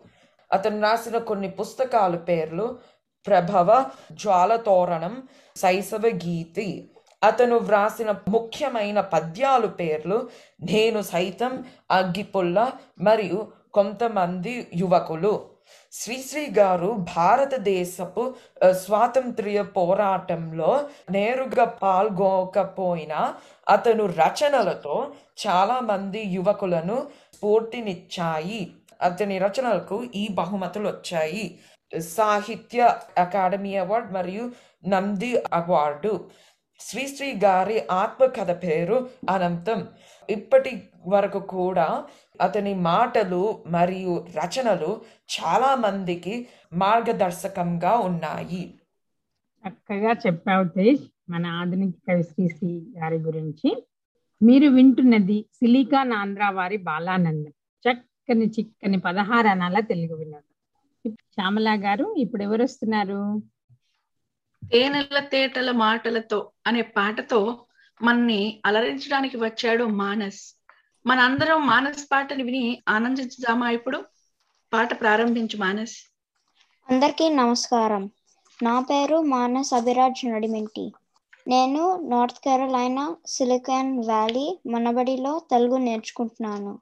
అతను 0.53 0.83
రాసిన 0.83 1.19
కొన్ని 1.19 1.51
పుస్తకాల 1.51 2.17
పేర్లు 2.17 2.79
ప్రభవ 3.27 3.85
జ్వాలతోరణం 4.13 5.23
శైశవ 5.57 6.03
గీతి. 6.07 6.91
అతను 7.25 7.57
వ్రాసిన 7.57 8.15
ముఖ్యమైన 8.29 9.01
పద్యాలు 9.01 9.67
పేర్లు 9.67 10.29
నేను 10.63 11.03
సైతం 11.03 11.65
అగ్గిపుల్ల 11.91 12.73
మరియు 13.01 13.53
కొంతమంది 13.75 14.69
యువకులు. 14.77 15.52
శ్రీశ్రీ 15.93 16.51
గారు 16.59 17.07
భారతదేశపు 17.17 18.35
స్వాతంత్ర్య 18.71 19.63
పోరాటంలో 19.63 20.85
నేరుగా 21.11 21.65
పాల్గొకపోయినా 21.65 23.35
అతను 23.69 24.07
రచనలతో 24.07 25.13
చాలా 25.47 25.81
మంది 25.81 26.21
యువకులను 26.21 27.07
స్ఫూర్తినిచ్చాయి. 27.35 28.73
అతని 29.03 29.39
రచనలకు 29.39 30.05
ఈ 30.05 30.29
బహుమతులు 30.31 30.89
వచ్చాయి. 30.89 31.59
సాహిత్య 31.99 32.97
అకాడమీ 33.19 33.77
అవార్డు 33.77 34.13
మరియు 34.13 34.53
నంది 34.89 35.43
అవార్డు. 35.53 36.31
శ్రీశ్రీ 36.81 37.41
గారి 37.45 37.87
ఆత్మకథ 37.91 38.63
పేరు 38.63 39.09
అనంతం. 39.31 39.89
ఇప్పటి 40.31 40.83
వరకు 41.07 41.39
కూడా 41.39 42.05
అతని 42.43 42.75
మాటలు 42.75 43.65
మరియు 43.67 44.27
రచనలు 44.37 45.01
చాలా 45.35 45.75
మందికి 45.75 46.49
మార్గదర్శకంగా 46.73 47.93
ఉన్నాయి. 47.99 48.75
చక్కగా 49.69 50.13
చెప్పావు 50.27 50.69
తేజ్ 50.69 51.03
మన 51.31 51.47
ఆధునిక 51.47 51.95
కవి 52.09 52.23
శ్రీశ్రీ 52.23 52.95
గారి 52.99 53.17
గురించి. 53.17 53.87
మీరు 54.43 54.69
వింటున్నది 54.69 55.47
సిలికాన్ 55.55 56.13
ఆంధ్ర 56.13 56.49
వారి 56.49 56.77
బాలానందం. 56.77 57.53
చక్కని 57.85 58.47
చిక్కని 58.47 58.99
పదహారు 58.99 59.47
అనాల 59.47 59.81
తెలుగు 59.81 60.19
వినోదం. 60.19 60.49
శ్యామల 61.11 61.69
గారు 61.85 62.15
ఇప్పుడు 62.19 62.43
ఎవరు 62.43 62.63
వస్తున్నారు 62.63 63.43
తేనెల 64.73 65.19
తేటల 65.19 65.71
మాటలతో 65.71 66.51
అనే 66.67 66.83
పాటతో 66.83 67.65
మనని 68.03 68.63
అలరించడానికి 68.67 69.37
వచ్చాడు 69.37 69.85
మానస్. 69.85 70.62
మనందరం 71.07 71.67
మానస్ 71.67 72.09
పాటను 72.13 72.45
విని 72.45 72.83
ఆనందించుదామా 72.89 73.71
ఇప్పుడు? 73.71 73.99
పాట 74.73 75.01
ప్రారంభించు 75.01 75.57
మానస్. 75.59 75.97
అందరికీ 76.89 77.29
నమస్కారం. 77.29 78.11
నా 78.63 78.81
పేరు 78.81 79.21
మానస్ 79.21 79.75
అభిరాజ్ 79.75 80.27
నడిమింటి. 80.27 80.85
నేను 81.49 81.83
నార్త్ 82.09 82.41
కెరోలైనా 82.41 83.17
సిలికాన్ 83.27 83.99
వ్యాలీ 83.99 84.59
మనబడిలో 84.67 85.43
తెలుగు 85.51 85.77
నేర్చుకుంటున్నాను. 85.77 86.79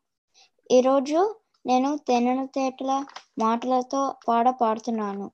ఈరోజు 0.71 1.21
నేను 1.67 1.97
తేనెల 2.09 2.45
తేటల 2.45 3.05
మాటలతో 3.39 4.15
పాడ 4.29 4.51
పాడుతున్నాను. 4.51 5.31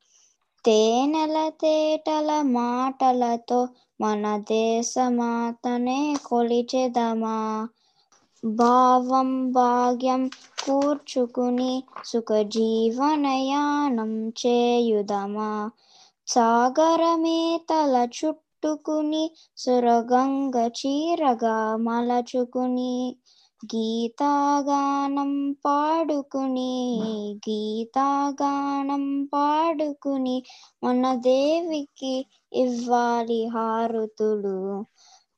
తేనెల 0.64 1.48
తేటల 1.60 2.42
మాటలతో 2.42 3.68
మన 4.00 4.36
దేశమాతనే 4.48 6.16
కొలిచెదమా 6.26 7.36
భావం 8.54 9.30
భాగ్యం 9.52 10.22
కూర్చుకుని 10.62 11.72
సుఖజీవనయానం 12.04 12.72
చేయుదమా 14.40 15.50
సాగరమే 16.28 17.40
తల 17.68 17.94
చుట్టుకుని 18.16 19.24
సురగంగ 19.58 20.56
చీరగా 20.78 21.56
మలచుకుని 21.78 22.94
గీతాగానం 23.62 25.32
పాడుకుని 25.64 26.72
గీతాగానం 27.46 29.04
పాడుకుని 29.32 30.36
మన 30.84 31.14
దేవికి 31.22 32.14
ఇవ్వాలి 32.56 33.40
హారుతులు 33.54 34.58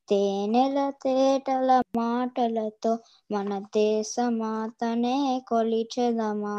తేనెల 0.09 0.77
తేటల 1.03 1.69
మాటలతో 1.97 2.91
మన 3.29 3.49
దేశమాతనే 3.75 5.17
కొలిచెదమా? 5.47 6.55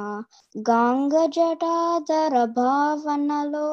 గాంగ 0.54 1.14
జటాధర 1.36 2.34
భావనలో 2.56 3.66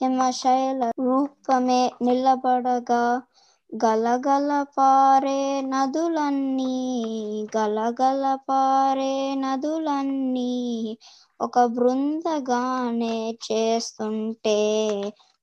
హిమశైల 0.00 0.82
రూపమే 1.00 1.82
నిలబడగా 2.02 3.04
గలగల 3.72 4.50
పారే 4.76 5.40
నదులన్నీ 5.66 6.76
గలగల 7.56 8.24
పారే 8.48 9.12
నదులన్నీ 9.42 10.52
ఒక 11.40 11.58
బృందగానే 11.74 13.16
చేస్తుంటే 13.46 14.58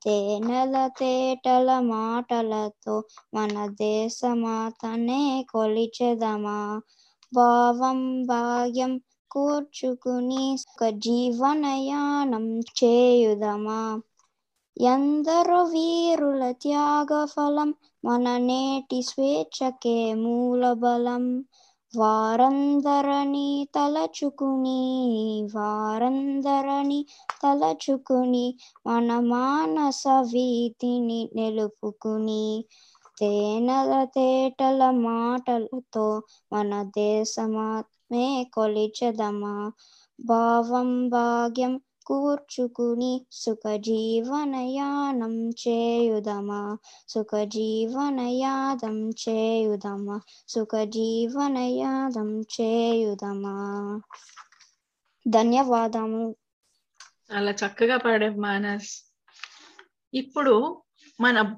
తేనెల 0.01 0.75
తేటల 0.99 1.79
మాటలతో 1.87 2.95
మన 3.33 3.53
దేశమాతనే 3.79 5.21
కొలిచెదమా? 5.49 6.59
భావం 7.31 7.99
భాగ్యం 8.25 8.93
కూర్చుకుని 9.31 10.43
ఒక 10.65 10.89
జీవనయానం 10.99 12.45
చేయుదమా? 12.79 13.81
ఎందరో 14.77 15.59
వీరుల 15.65 16.51
త్యాగ 16.61 17.25
ఫలం 17.25 17.69
మన 18.03 18.37
నేటి 18.39 19.01
స్వేచ్ఛకే 19.01 19.97
మూల 20.15 20.73
బలం 20.73 21.23
వారందరని 21.93 23.49
తలచుకుని 23.75 24.81
వారందరని 25.53 26.99
తలచుకుని 27.43 28.45
మన 28.87 29.19
మానస 29.27 30.03
వీతిని 30.33 31.19
నిలుపుకుని 31.35 32.43
తేనెల 33.17 33.93
తేటల 34.15 34.81
మాటలతో 35.01 36.07
మన 36.51 36.71
దేశమాత్మే 36.97 38.25
కొలిచెదమా? 38.53 39.55
భావం 40.19 40.91
భాగ్యం 41.09 41.73
కూర్చుకుని 42.07 43.25
సుఖజీవనయానం 43.31 45.49
చేయుదమా? 45.49 46.77
సుఖజీవనయాదం 47.09 49.09
చేయుదమా? 49.09 50.21
సుఖజీవనయాదం 50.47 52.41
చేయుదమా? 52.41 54.01
ధన్యవాదము. 55.27 56.35
చాలా 57.33 57.51
చక్కగా 57.51 57.97
పాడే 57.97 58.29
మానస్. 58.29 59.15
ఇప్పుడు 60.13 60.83
మన 61.21 61.55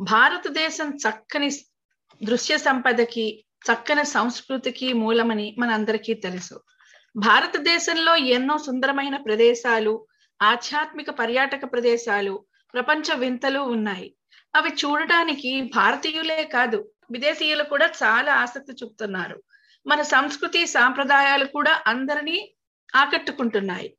భారతదేశం 0.00 0.96
చక్కని 0.96 1.50
దృశ్య 2.24 2.58
సంపదకి 2.58 3.44
చక్కని 3.72 4.04
సంస్కృతికి 4.04 4.92
మూలమని 4.92 5.56
మనందరికీ 5.58 6.14
తెలుసు. 6.14 6.60
భారతదేశంలో 7.16 8.16
ఎన్నో 8.16 8.58
సుందరమైన 8.58 9.16
ప్రదేశాలు 9.16 10.06
ఆధ్యాత్మిక 10.42 11.10
పర్యాటక 11.10 11.72
ప్రదేశాలు 11.72 12.44
ప్రపంచ 12.74 13.14
వింతలు 13.14 13.60
ఉన్నాయి. 13.60 14.14
అవి 14.56 14.70
చూడటానికి 14.70 15.62
భారతీయులే 15.62 16.44
కాదు 16.44 16.90
విదేశీయులు 17.10 17.62
కూడా 17.62 17.86
చాలా 17.86 18.34
ఆసక్తి 18.34 18.72
చూపుతున్నారు. 18.72 19.42
మన 19.86 20.02
సంస్కృతి 20.02 20.66
సాంప్రదాయాలు 20.66 21.44
కూడా 21.44 21.82
అందరినీ 21.86 22.54
ఆకట్టుకుంటున్నాయి. 22.94 23.96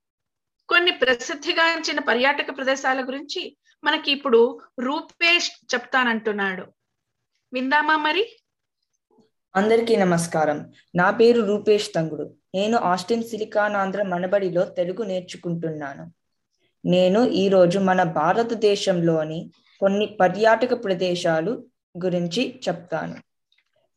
కొన్ని 0.69 0.91
ప్రసిద్ధిగాంచిన 0.91 2.00
పర్యాటక 2.00 2.58
ప్రదేశాల 2.58 3.08
గురించి 3.08 3.58
మనకి 3.84 4.12
ఇప్పుడు 4.12 4.60
రూపేష్ 4.80 5.52
చెప్తానంటున్నాడు. 5.74 6.65
విందామా 7.54 7.97
మరి? 7.97 8.39
అందరికీ 9.56 9.95
నమస్కారం. 9.95 10.71
నా 10.95 11.12
పేరు 11.12 11.41
రూపేష్ 11.41 11.89
తంగుడు. 11.95 12.40
నేను 12.56 12.78
ఆస్టిన్ 12.78 13.24
సిలికానాంధ్ర 13.24 14.04
మనబడిలో 14.04 14.66
తెలుగు 14.66 15.04
నేర్చుకుంటున్నాను. 15.04 16.12
నేను 16.86 17.26
ఈరోజు 17.26 17.80
మన 17.80 18.04
భారతదేశంలోని 18.04 19.52
కొన్ని 19.80 20.06
పర్యాటక 20.06 20.84
ప్రదేశాలు 20.84 21.52
గురించి 22.04 22.60
చెప్తాను. 22.70 23.16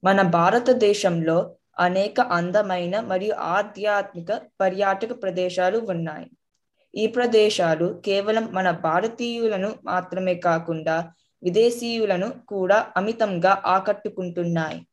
మన 0.05 0.23
భారతదేశంలో 0.23 1.57
అనేక 1.79 2.21
అందమైన 2.21 3.01
మరియు 3.01 3.35
ఆధ్యాత్మిక 3.35 4.41
పర్యాటక 4.61 5.23
ప్రదేశాలు 5.23 5.79
ఉన్నాయి. 5.79 6.31
ఈ 6.95 7.07
ప్రదేశాలు 7.07 8.03
కేవలం 8.05 8.49
మన 8.53 8.71
భారతీయులను 8.71 9.75
మాత్రమే 9.85 10.35
కాకుండా 10.35 11.13
విదేశీయులను 11.43 12.33
కూడా 12.49 12.87
అమితంగా 12.97 13.63
ఆకట్టుకుంటున్నాయి. 13.67 14.87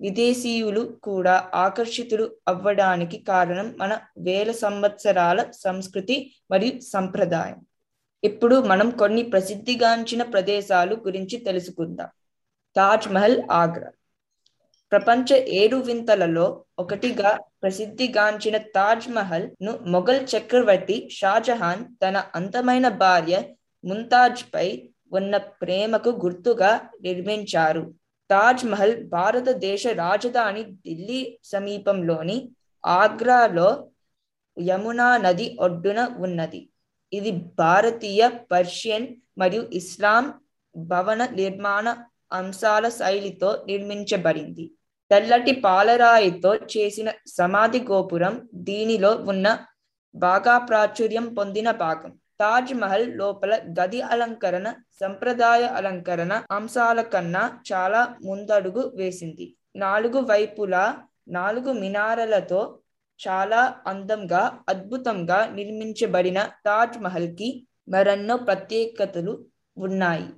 విదేశీయులు 0.00 0.98
కూడా 1.02 1.50
ఆకర్షితులు 1.54 2.30
అవ్వడానికి 2.48 3.18
కారణం 3.18 3.74
మన 3.78 3.98
వేల 4.18 4.52
సంవత్సరాల 4.52 5.50
సంస్కృతి 5.50 6.34
మరియు 6.50 6.80
సంప్రదాయం. 6.80 7.66
ఇప్పుడు 8.24 8.60
మనం 8.60 8.90
కొన్ని 8.90 9.22
ప్రసిద్ధిగాంచిన 9.22 10.22
ప్రదేశాలు 10.22 10.94
గురించి 10.94 11.38
తెలుసుకుందాం. 11.38 12.08
తాజ్ 12.76 13.08
మహల్ 13.08 13.42
ఆగ్రా. 13.50 13.90
ప్రపంచ 14.92 15.34
ఏడు 15.34 15.76
వింతలలో 15.76 16.64
ఒకటిగా 16.78 17.38
ప్రసిద్ధిగాంచిన 17.62 18.56
తాజ్ 18.56 19.08
మహల్ను 19.08 19.78
మొఘల్ 19.86 20.26
చక్రవర్తి 20.36 21.08
షాజహాన్ 21.12 21.84
తన 22.02 22.24
అందమైన 22.34 22.88
భార్య 22.88 23.42
ముంతాజ్ 23.84 24.54
పై 24.54 24.88
ఉన్న 25.12 25.36
ప్రేమకు 25.36 26.08
గుర్తుగా 26.08 26.88
నిర్మించారు. 27.02 27.94
తాజ్ 28.30 28.64
మహల్ 28.64 28.96
భారతదేశ 29.08 29.86
రాజధాని 29.86 30.62
ఢిల్లీ 30.86 31.20
సమీపంలోని 31.44 32.36
ఆగ్రాలో 32.84 33.68
యమునా 34.56 35.08
నది 35.16 35.46
ఒడ్డున 35.60 36.00
ఉన్నది. 36.18 36.60
ఇది 37.12 37.30
భారతీయ 37.30 38.22
పర్షియన్ 38.52 39.06
మరియు 39.38 39.62
ఇస్లాం 39.80 40.24
భవన 40.74 41.22
నిర్మాణ 41.40 41.86
అంశాల 42.32 42.88
శైలితో 42.88 43.50
నిర్మించబడింది. 43.68 44.64
తెల్లటి 45.10 45.52
పాలరాయితో 45.64 46.50
చేసిన 46.72 47.08
సమాధి 47.26 47.80
గోపురం 47.90 48.34
దీనిలో 48.68 49.12
ఉన్న 49.32 49.46
బాగా 50.14 50.58
ప్రాచుర్యం 50.58 51.34
పొందిన 51.34 51.70
భాగం. 51.84 52.12
తాజ్ 52.40 52.74
మహల్ 52.74 53.18
లోపల 53.18 53.60
గది 53.80 54.00
అలంకరణ 54.00 54.74
సంప్రదాయ 55.00 55.62
అలంకరణ 55.62 56.42
అంశాల 56.50 57.00
కన్నా 57.02 57.60
చాలా 57.72 58.16
ముందడుగు 58.24 58.92
వేసింది. 58.94 59.56
నాలుగు 59.76 60.18
వైపులా 60.20 60.98
నాలుగు 61.28 61.72
మినారలతో 61.72 62.78
చాలా 63.20 63.74
అందంగా 63.86 64.58
అద్భుతంగా 64.68 65.46
నిర్మించబడిన 65.54 66.48
తాజ్ 66.66 66.98
మహల్కి 66.98 67.66
మరెన్నో 67.88 68.36
ప్రత్యేకతలు 68.36 69.44
ఉన్నాయి. 69.76 70.28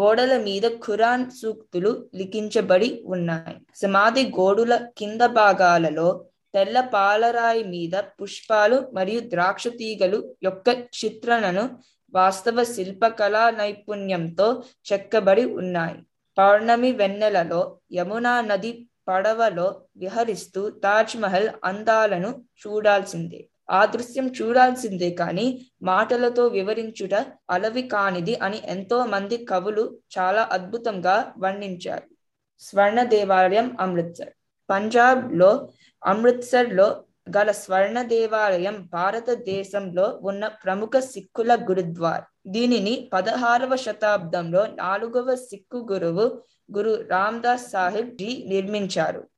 గోడల 0.00 0.36
మీద 0.36 0.62
ఖురాన్ 0.84 1.30
సూక్తులు 1.30 2.10
లిఖించబడి 2.14 3.02
ఉన్నాయి. 3.06 3.56
సమాధి 3.74 4.22
గోడుల 4.28 4.88
కింద 4.98 5.20
భాగాలలో 5.20 6.24
తెల్ల 6.54 6.80
పాలరాయి 6.80 7.64
మీద 7.64 7.92
పుష్పాలు 7.92 8.90
మరియు 8.92 9.20
ద్రాక్ష 9.20 9.68
తీగలు 9.68 10.34
యొక్క 10.42 10.68
చిత్రణను 11.04 11.78
వాస్తవ 12.14 12.64
శిల్పకళా 12.64 13.50
నైపుణ్యంతో 13.50 14.62
చెక్కబడి 14.92 15.44
ఉన్నాయి. 15.44 15.94
పౌర్ణమి 16.38 16.92
వెన్నెలలో 16.92 17.78
యమునా 17.94 18.40
నది 18.40 18.86
పడవలో 19.08 19.80
విహరిస్తూ 19.96 20.70
తాజ్ 20.70 21.16
మహల్ 21.16 21.48
అందాలను 21.64 22.44
చూడాల్సిందే. 22.62 23.48
ఆ 23.70 23.84
దృశ్యం 23.84 24.26
చూడాల్సిందే 24.28 25.10
కానీ 25.10 25.66
మాటలతో 25.82 26.46
వివరించుట 26.46 27.14
అలవి 27.50 27.82
కానిది 27.82 28.34
అని 28.34 28.62
ఎంతో 28.64 29.04
మంది 29.04 29.44
కవులు 29.44 29.98
చాలా 30.18 30.48
అద్భుతంగా 30.52 31.32
వర్ణించారు. 31.38 32.08
స్వర్ణ 32.60 33.02
దేవాలయం 33.02 33.76
అమృత్సర్. 33.80 34.28
పంజాబ్ 34.70 35.38
అమృత్సర్లో 36.04 36.84
అమృత్సర్లో 36.84 37.04
గల 37.36 37.50
స్వర్ణ 37.50 38.02
దేవాలయం 38.02 38.88
భారతదేశంలో 38.92 40.20
ఉన్న 40.22 40.46
ప్రముఖ 40.48 40.98
సిక్కుల 40.98 41.54
గురుద్వార్. 41.54 42.24
దీనిని 42.46 43.08
పదహారవ 43.12 43.76
శతాబ్దంలో 43.76 44.66
నాలుగవ 44.66 45.34
సిక్కు 45.34 45.88
గురువు 45.92 46.42
గురు 46.76 47.08
రామ్దాస్ 47.10 47.70
సాహిబ్ 47.70 48.16
జీ 48.16 48.44
నిర్మించారు. 48.46 49.28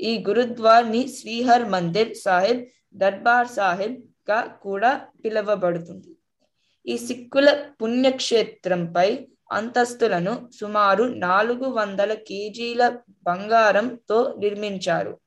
ఈ 0.00 0.24
గురుద్వార్ని 0.28 1.08
శ్రీహర్ 1.08 1.64
మందిర్ 1.64 2.14
సాహిబ్ 2.14 2.62
దర్బార్ 2.96 3.48
సాహిబ్గా 3.48 4.58
కూడా 4.62 5.06
పిలువబడుతుంది. 5.24 6.16
ఈ 6.86 6.96
సిక్కుల 6.96 7.68
పుణ్యక్షేత్రంపై 7.82 9.26
అంతస్తులను 9.52 10.50
సుమారు 10.60 11.04
నాలుగు 11.04 11.64
వందల 11.64 12.14
కేజీల 12.14 13.00
బంగారంతో 13.22 14.34
నిర్మించారు. 14.38 15.20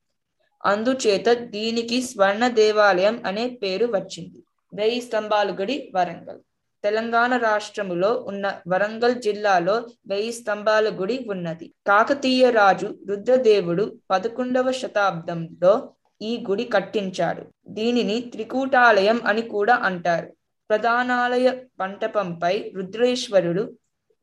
అందుచేత 0.66 1.30
దీనికి 1.30 2.02
స్వర్ణ 2.02 2.48
దేవాలయం 2.48 3.24
అనే 3.26 3.50
పేరు 3.50 3.86
వచ్చింది. 3.86 4.44
వెయ్యి 4.74 5.02
స్తంభాలు 5.02 5.52
గుడి 5.52 5.92
వరంగల్. 5.96 6.40
తెలంగాణ 6.84 7.38
రాష్ట్రములో 7.38 8.26
ఉన్న 8.28 8.60
వరంగల్ 8.68 9.22
జిల్లాలో 9.22 9.86
వెయ్యి 10.08 10.32
స్తంభాల 10.32 10.90
గుడి 10.90 11.26
ఉన్నది. 11.30 11.74
కాకతీయ 11.88 12.50
రాజు 12.50 12.96
రుద్రదేవుడు 13.10 13.96
పదకొండవ 14.12 14.72
శతాబ్దంలో 14.72 15.90
ఈ 16.22 16.44
గుడి 16.50 16.64
కట్టించాడు. 16.64 17.42
దీనిని 17.68 18.22
త్రికూటాలయం 18.22 19.22
అని 19.26 19.42
కూడా 19.42 19.76
అంటారు. 19.76 20.34
ప్రధానాలయ 20.70 21.54
మంటపంపై 21.80 22.72
రుద్రేశ్వరుడు 22.76 23.74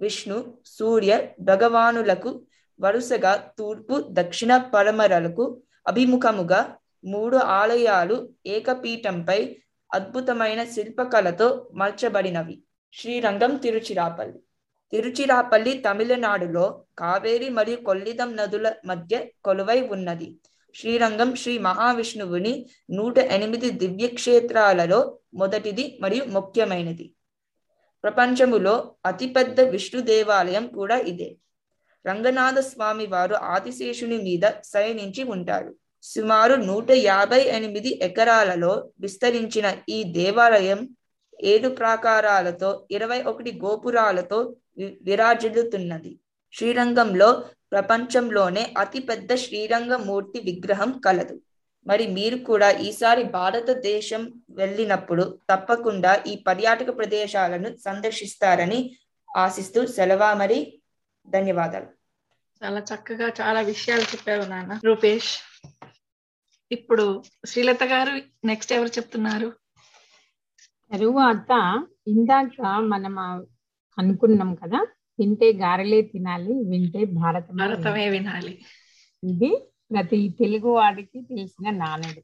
విష్ణు 0.00 0.54
సూర్య 0.66 1.26
భగవానులకు 1.40 2.42
వరుసగా 2.80 3.44
తూర్పు 3.58 4.04
దక్షిణ 4.08 4.56
పరమరలకు 4.56 5.60
అభిముఖముగా 5.86 6.76
మూడు 7.04 7.36
ఆలయాలు 7.36 8.28
ఏకపీఠంపై 8.46 9.56
అద్భుతమైన 9.94 10.64
శిల్పకళతో 10.64 11.70
మార్చబడినవి 11.74 12.62
శ్రీరంగం 12.94 13.56
తిరుచిరాపల్లి. 13.56 14.38
తిరుచిరాపల్లి 14.92 15.78
తమిళనాడులో 15.78 16.84
కావేరి 16.98 17.48
మరియు 17.48 17.76
కొల్లిదం 17.76 18.36
నదుల 18.36 18.72
మధ్య 18.86 19.26
కొలువై 19.44 19.88
ఉన్నది. 19.88 20.36
శ్రీరంగం 20.74 21.36
శ్రీ 21.36 21.58
మహావిష్ణువుని 21.58 22.66
నూట 22.90 23.18
ఎనిమిది 23.18 23.70
దివ్యక్షేత్రాలలో 23.70 25.18
మొదటిది 25.34 25.98
మరియు 26.00 26.24
ముఖ్యమైనది. 26.24 27.12
ప్రపంచములో 28.04 28.94
అతిపెద్ద 29.06 29.60
విష్ణు 29.60 30.00
దేవాలయం 30.00 30.66
కూడా 30.66 30.96
ఇదే. 31.12 31.36
రంగనాథ 32.06 32.58
స్వామి 32.58 33.06
వారు 33.06 33.34
ఆదిశేషుని 33.34 34.18
మీద 34.18 34.50
శయనించి 34.64 35.22
ఉంటారు. 35.22 35.74
సుమారు 36.02 36.54
నూట 36.54 36.90
యాభై 36.90 37.44
ఎనిమిది 37.44 37.98
ఎకరాలలో 38.02 38.88
విస్తరించిన 39.00 39.76
ఈ 39.88 40.04
దేవాలయం 40.04 40.88
ఏడు 41.42 41.68
ప్రాకారాలతో 41.68 42.86
ఇరవై 42.90 43.22
ఒకటి 43.22 43.60
గోపురాలతో 43.64 44.56
వి- 44.78 44.92
విరాజిల్లుతున్నది. 45.02 46.18
శ్రీరంగంలో 46.54 47.44
ప్రపంచంలోనే 47.72 48.74
అతిపెద్ద 48.78 49.34
శ్రీరంగమూర్తి 49.34 50.40
విగ్రహం 50.40 51.00
కలదు. 51.04 51.40
మరి 51.86 52.06
మీరు 52.06 52.36
కూడా 52.36 52.70
ఈసారి 52.70 53.22
భారతదేశం 53.22 54.32
వెళ్ళినప్పుడు 54.50 55.38
తప్పకుండా 55.52 56.22
ఈ 56.26 56.36
పర్యాటక 56.46 56.96
ప్రదేశాలను 56.96 57.76
సందర్శిస్తారని 57.76 58.96
ఆశిస్తూ 59.36 59.86
సెలవా 59.86 60.34
మరి? 60.34 60.78
ధన్యవాదాలు. 61.28 61.86
చాలా 62.64 62.80
చక్కగా 62.80 63.32
చాలా 63.40 63.60
విషయాలు 63.60 64.02
చెప్పారు 64.02 64.50
నాన్న. 64.50 64.80
రూపేష్ 64.84 65.38
ఇప్పుడు 66.72 67.22
శ్రీలత 67.46 67.84
గారు 67.84 68.22
నెక్స్ట్ 68.46 68.72
ఎవరు 68.72 68.88
చెప్తున్నారు? 68.88 69.52
తరువాత 70.92 71.52
ఇందాక 72.08 72.60
మనం 72.62 73.18
అనుకున్నాం 73.98 74.54
కదా 74.54 74.86
తింటే 75.18 75.52
గారెలే 75.52 76.02
తినాలి 76.02 76.52
వింటే 76.52 77.04
భారతమే 77.04 77.66
భారతమే 77.66 78.08
వినాలి. 78.08 78.64
ఇది 79.24 79.50
ప్రతి 79.92 80.28
తెలుగు 80.28 80.68
వాడికి 80.68 81.20
తెలిసిన 81.20 81.70
నానుడు. 81.70 82.22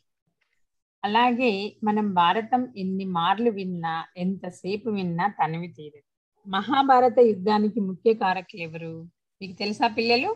అలాగే 1.05 1.77
మనం 1.85 2.15
భారతం 2.15 2.75
ఎన్ని 2.77 3.05
మార్లు 3.05 3.51
విన్నా 3.51 4.07
ఎంతసేపు 4.17 4.89
విన్నా 4.91 5.27
తనివి 5.29 5.69
తీరదు. 5.69 6.10
మహాభారత 6.51 7.19
యుద్ధానికి 7.21 7.81
ముఖ్య 7.81 8.15
కారకులు 8.15 8.63
ఎవరు 8.63 8.93
మీకు 9.41 9.55
తెలుసా 9.59 9.87
పిల్లలు? 9.89 10.31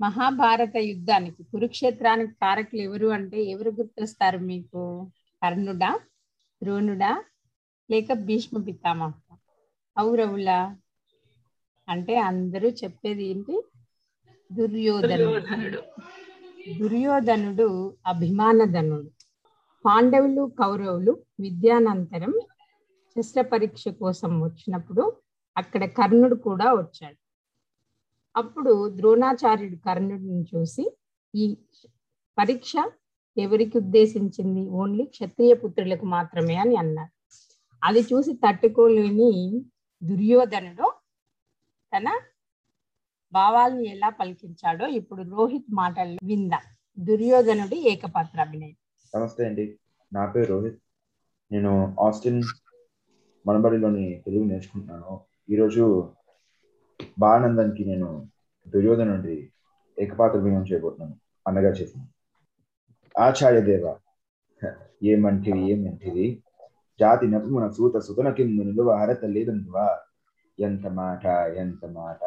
మహాభారత 0.00 0.76
యుద్ధానికి 0.76 1.42
కురుక్షేత్రానికి 1.42 2.32
కారకులు 2.32 2.82
ఎవరు 2.82 3.06
అంటే 3.06 3.42
ఎవరు 3.44 3.70
గుర్తొస్తారు 3.70 4.38
మీకు? 4.38 4.82
కర్ణుడా 5.42 5.90
ద్రోణుడా 6.62 7.24
లేక 7.90 8.12
భీష్మ 8.12 8.58
పితామహ? 8.62 9.12
కౌరవులా 9.96 10.60
అంటే 11.88 12.16
అందరూ 12.20 12.68
చెప్పేది 12.68 13.24
ఏంటి? 13.24 13.54
దుర్యోధనుడు. 14.50 15.24
దుర్యోధనుడు. 15.24 15.80
దుర్యోధనుడు 16.78 17.68
అభిమానధనుడు 18.06 19.10
పాండవులు 19.84 20.52
కౌరవులు 20.60 21.12
విద్యానంతరం 21.40 22.32
శస్త్ర 23.16 23.40
పరీక్ష 23.42 23.88
కోసం 24.00 24.40
వచ్చినప్పుడు 24.40 25.04
అక్కడ 25.58 25.84
కర్ణుడు 25.84 26.34
కూడా 26.34 26.72
వచ్చాడు. 26.72 27.16
అప్పుడు 28.36 28.96
ద్రోణాచార్యుడు 28.96 29.76
కర్ణుడిని 29.76 30.42
చూసి 30.42 30.96
ఈ 31.34 31.56
పరీక్ష 32.38 32.72
ఎవరికి 33.38 33.78
ఉద్దేశించింది? 33.78 34.70
ఓన్లీ 34.70 35.04
క్షత్రియ 35.04 35.54
పుత్రులకు 35.54 36.06
మాత్రమే 36.06 36.54
అని 36.54 36.76
అన్నారు 36.76 37.12
అది 37.84 38.00
చూసి 38.00 38.32
తట్టుకోలేని 38.32 39.62
దుర్యోధనుడు 40.04 40.92
తన 41.96 42.06
భావాల్ని 43.32 43.88
ఎలా 43.88 44.08
పలికించాడో 44.08 44.86
ఇప్పుడు 44.86 45.22
రోహిత్ 45.22 45.74
మాటలు 45.74 46.18
విందా. 46.26 46.60
దుర్యోధనుడి 46.98 47.88
ఏకపాత్ర 47.88 48.40
అభినయం. 48.40 48.76
నమస్తే 49.16 49.46
అండి. 49.46 49.78
నా 50.12 50.26
పేరు 50.26 50.48
రోహిత్. 50.48 50.80
నేను 51.52 51.96
ఆస్టిన్ 52.00 52.42
మనబడిలోని 53.46 54.22
తెలుగు 54.26 54.44
నేర్చుకుంటున్నాను. 54.44 55.20
ఈరోజు 55.48 55.84
బానందానికి 57.18 57.84
నేను 57.84 58.08
దుర్యోధన 58.66 59.04
నుండి 59.04 59.50
ఏకపాత్ర 59.98 60.38
వినం 60.38 60.62
చేయబోతున్నాను. 60.62 61.14
అన్నగా 61.46 61.68
చేసింది 61.68 62.08
ఆచార్య 63.14 63.60
దేవ 63.60 63.94
ఏమంటివి 65.02 65.62
ఏమంటివి? 65.72 66.26
జాతి 67.00 67.26
నపుమున 67.26 67.68
సూత 67.68 67.96
సుతన 67.98 68.30
కింద 68.30 68.60
నిలువ 68.60 68.90
అర్హత 68.90 69.24
లేదందువా? 69.24 69.98
ఎంత 70.58 70.86
మాట 70.86 71.26
ఎంత 71.62 71.86
మాట? 71.86 72.20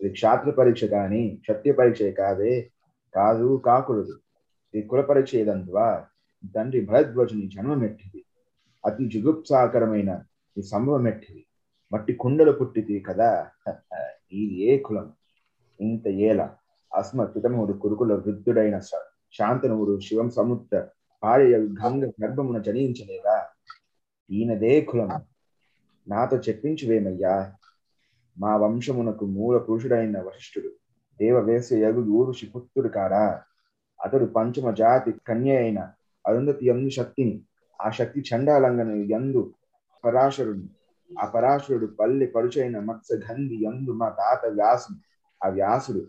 ఇది 0.00 0.08
క్షాత్ర 0.08 0.50
పరీక్ష 0.50 0.84
కానీ 0.84 1.22
క్షత్రియ 1.40 1.72
పరీక్ష 1.72 2.02
కాదే 2.02 2.70
కాదు 3.14 3.62
కాకూడదు. 3.66 4.16
ఇది 4.74 4.86
కుల 4.86 5.00
పరీక్ష 5.00 5.34
ఏదందువా? 5.34 6.06
తండ్రి 6.54 6.80
భరద్వాజుని 6.80 7.46
జన్మమెట్టింది 7.48 8.24
అతి 8.84 9.06
జుగుప్సాకరమైన 9.08 10.10
ఈ 10.56 10.62
సంభవం 10.62 11.08
ఎట్టిది 11.08 11.46
మట్టి 11.92 12.12
కుండలు 12.12 12.52
పుట్టితి 12.52 13.00
కదా? 13.00 13.50
ఈ 14.32 14.68
ఏ 14.68 14.78
కులం? 14.78 15.12
ఇంత 15.80 16.08
ఏల 16.08 16.50
అస్మ 16.96 17.24
పితముడు 17.24 17.72
కురుకుల 17.72 18.14
వృద్ధుడైన 18.14 18.78
శాంతనుడు 19.32 20.00
శివం 20.00 20.30
సముద్ర 20.30 20.88
భార్య 21.22 21.58
గంగ 21.58 22.10
గర్భమున 22.24 22.58
జనించలేదా? 22.58 23.46
ఈయనదే 24.30 24.80
కులం. 24.80 25.08
నాతో 26.08 26.36
చెప్పించువేమయ్యా? 26.36 27.52
మా 28.38 28.56
వంశమునకు 28.56 29.26
మూల 29.26 29.58
పురుషుడైన 29.58 30.18
వశిష్ఠుడు 30.18 30.68
దేవవేశ 31.20 31.72
యగు 31.72 32.00
ఊరుషి 32.00 32.46
పుత్రుడు 32.46 32.88
కాడా? 32.88 33.42
అతడు 34.04 34.24
పంచమ 34.24 34.70
జాతి 34.70 35.12
కన్య 35.26 35.56
అయిన 35.56 35.92
అరుంధతి 36.26 36.66
ఎందు 36.66 36.90
శక్తిని 36.90 37.44
ఆ 37.80 37.90
శక్తి 37.90 38.20
చండాలంగన 38.20 38.90
ఎందు 38.90 39.54
పరాశరుని 40.04 40.68
ఆ 41.10 41.24
పరాశరుడు 41.26 41.86
పల్లె 41.86 42.26
పరుచైన 42.26 42.78
మత్స్యగంధి 42.80 43.56
ఎందు 43.64 43.92
మా 43.92 44.08
తాత 44.08 44.46
వ్యాసుడు. 44.46 44.98
ఆ 45.40 45.48
వ్యాసుడు 45.48 46.02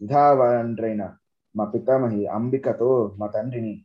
సుధావండ్రైన 0.00 1.02
మా 1.54 1.64
పితామహి 1.64 2.26
అంబికతో 2.26 3.16
మా 3.18 3.26
తండ్రిని 3.26 3.84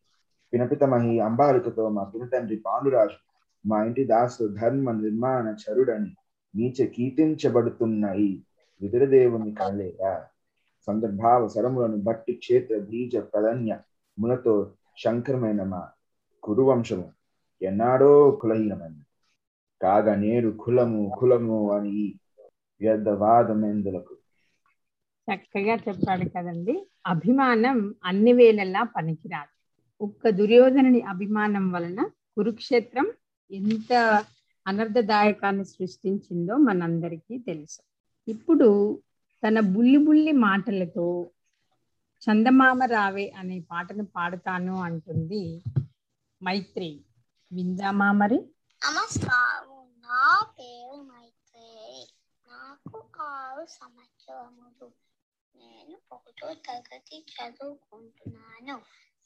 పినపితమహి 0.53 1.19
అంబాలికతో 1.19 1.89
మా 1.89 2.03
పినతండ్రి 2.03 2.57
పాండురాజు 2.65 3.17
మా 3.65 3.83
ఇంటి 3.83 4.03
దాసు 4.05 4.43
ధర్మ 4.47 4.91
నిర్మాణ 4.91 5.55
చరుడని 5.63 6.11
నీచ 6.55 6.85
కీర్తించబడుతున్నాయి. 6.85 8.43
విదురదేవుని 8.81 9.51
కాలేరా 9.55 10.13
సందర్భావ 10.87 11.47
సరములను 11.47 11.97
బట్టి 11.97 12.33
క్షేత్ర 12.33 12.77
బీజ 12.79 13.17
ప్రధన్య 13.17 13.79
ములతో 14.19 14.53
శంకరమైన 15.03 15.63
మా 15.63 15.81
కురువంశము 16.43 17.07
ఎన్నాడో 17.61 18.31
కులహీనమైంది. 18.41 19.04
కాగా 19.85 20.15
నేడు 20.15 20.49
కులము 20.57 21.11
కులము 21.17 21.71
అని 21.71 21.97
వ్యర్థవాదమెందులకు 22.81 24.13
చక్కగా 25.27 25.75
చెప్పాడు 25.77 26.29
కదండి. 26.29 26.73
అభిమానం 27.07 27.77
అన్ని 28.03 28.33
వేళలా 28.33 28.83
పనికిరాదు. 28.95 29.51
ఒక్క 30.01 30.29
దుర్యోధనుని 30.29 31.01
అభిమానం 31.03 31.71
వలన 31.71 31.99
కురుక్షేత్రం 32.35 33.07
ఎంత 33.51 33.91
అనర్థదాయకాన్ని 34.65 35.65
సృష్టించిందో 35.65 36.57
మనందరికీ 36.57 37.37
తెలుసు. 37.39 37.81
ఇప్పుడు 38.27 38.69
తన 39.43 39.59
బుల్లి 39.73 39.97
బుల్లి 39.97 40.31
మాటలతో 40.45 41.07
చందమామ 42.21 42.83
రావే 42.85 43.33
అనే 43.37 43.59
పాటను 43.71 44.05
పాడుతాను 44.15 44.75
అంటుంది 44.81 45.43
మైత్రి 46.41 46.91
విందామా 47.51 48.11
మరి? 48.11 48.39
నమస్కారం. 48.81 49.74
నా 50.05 50.23
పేరు 50.51 50.97
మైత్రేయి. 51.07 52.03
నాకు 52.47 52.97
ఆరు 53.29 53.65
సంవత్సరములు. 53.75 54.87
నేను 55.55 55.95
ఒకటో 56.11 56.49
తరగతి 56.65 57.17
చదువుకుంటున్నాను. 57.31 58.75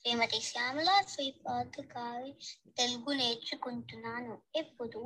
శ్రీమతి 0.06 0.40
శ్యామల 0.44 0.90
శ్రీపాద్ 1.08 1.80
గారి 1.92 2.32
తెలుగు 2.78 3.14
నేర్చుకుంటున్నాను. 3.14 4.34
ఇప్పుడు 4.62 5.04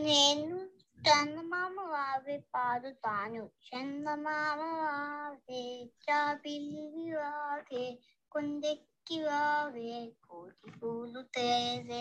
నేను 0.00 0.56
చందమామ 1.00 1.76
వావే 1.92 2.36
పాడుతాను 2.54 3.40
చందమామ 3.66 4.60
వావే 4.82 5.62
చాబిల్లి 6.04 6.86
వావే 7.14 7.84
కుందెక్కి 8.32 9.18
వావే 9.24 9.94
కోటి 10.26 10.70
పూలు 10.76 11.22
తేవే 11.34 12.00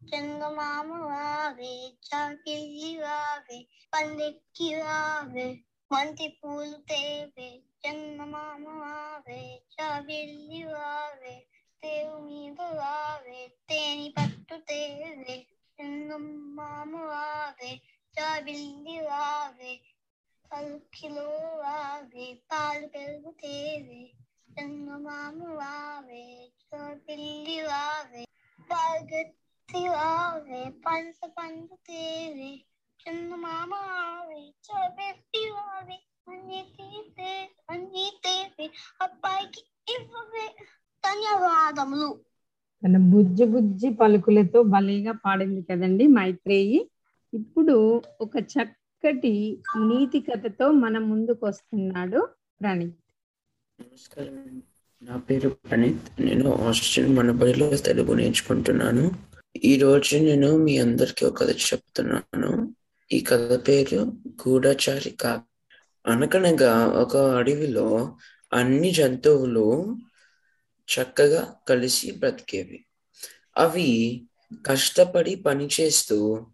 చ- 0.00 0.08
చందమామ 0.10 0.90
వావే 1.02 1.72
చాకిల్లి 2.06 2.98
వావే 2.98 3.58
పండెక్కి 3.92 4.74
వావే 4.74 5.46
మంతి 5.90 6.28
పూలు 6.28 6.76
తేవే 6.88 7.48
చందమామ 7.84 8.64
వావే 8.82 9.40
చాబిల్లి 9.74 10.62
వావే 10.64 11.34
తేవు 11.82 12.18
మీద 12.18 12.60
వావే 12.78 13.40
తేని 13.68 14.08
పట్టు 14.08 14.56
తేవే 14.68 15.36
చందమామ 15.78 16.92
వావే 17.04 17.72
చాబిల్లి 18.14 19.00
వావే 19.00 19.72
పలుకిలో 20.44 21.28
వావే 21.58 22.34
పాలు 22.52 22.86
పెరుగు 22.86 23.30
తేవే 23.42 24.02
చందమామ 24.54 25.38
వావే 25.54 26.24
చాబిల్లి 26.64 27.62
వావే 27.62 28.24
పంచ 30.84 31.28
పండు 31.36 31.76
తేవే 31.86 32.50
చందమామ 33.00 33.70
వావే 33.86 34.40
చాబెట్టి 34.66 35.50
వావే 35.50 35.96
అన్ని 36.28 36.60
తీసే 36.76 37.32
అన్ని 37.70 38.06
తీసే 38.24 38.66
అబ్బాయికి 39.02 39.62
ఇవ్వవే. 39.88 40.46
ధన్యవాదములు. 41.04 42.08
తన 42.82 42.96
బుజ్జి 43.12 43.44
బుజ్జి 43.44 43.90
పలుకులతో 44.00 44.62
భలేగా 44.74 45.12
పాడింది 45.24 45.62
కదండి 45.62 46.06
మైత్రేయి. 46.08 46.78
ఇప్పుడు 47.32 47.76
ఒక 48.20 48.34
చక్కటి 48.54 49.34
నీతి 49.88 50.20
కథతో 50.20 50.70
మన 50.82 50.98
ముందుకు 51.10 51.46
వస్తున్నాడు 51.46 52.20
ప్రణీత్. 52.60 52.98
నమస్కారం 53.78 54.36
నా 55.02 55.16
పేరు 55.26 55.48
ప్రణీత్. 55.64 56.06
నేను 56.20 56.46
ఆస్ట్రేలియన్ 56.68 57.16
మనబడిలో 57.18 57.68
తెలుగు 57.88 58.14
నేర్చుకుంటున్నాను. 58.14 59.06
ఈ 59.64 59.78
రోజు 59.78 60.16
నేను 60.16 60.56
మీ 60.56 60.78
అందరికి 60.78 61.24
ఒక 61.24 61.42
కథ 61.42 61.50
చెప్తున్నాను. 61.50 62.74
ఈ 63.12 63.20
కథ 63.20 63.68
పేరు 63.68 64.12
గూఢచారి 64.26 65.10
కాకి 65.10 65.72
అనగనగా 66.06 66.86
ఒక 66.86 67.16
అడవిలో 67.16 68.16
అన్ని 68.52 68.90
జంతువులు 68.90 69.96
చక్కగా 70.78 71.54
కలిసి 71.68 72.10
బ్రతికేవి. 72.10 72.86
అవి 73.56 74.24
కష్టపడి 74.66 75.34
పనిచేస్తూ 75.34 76.46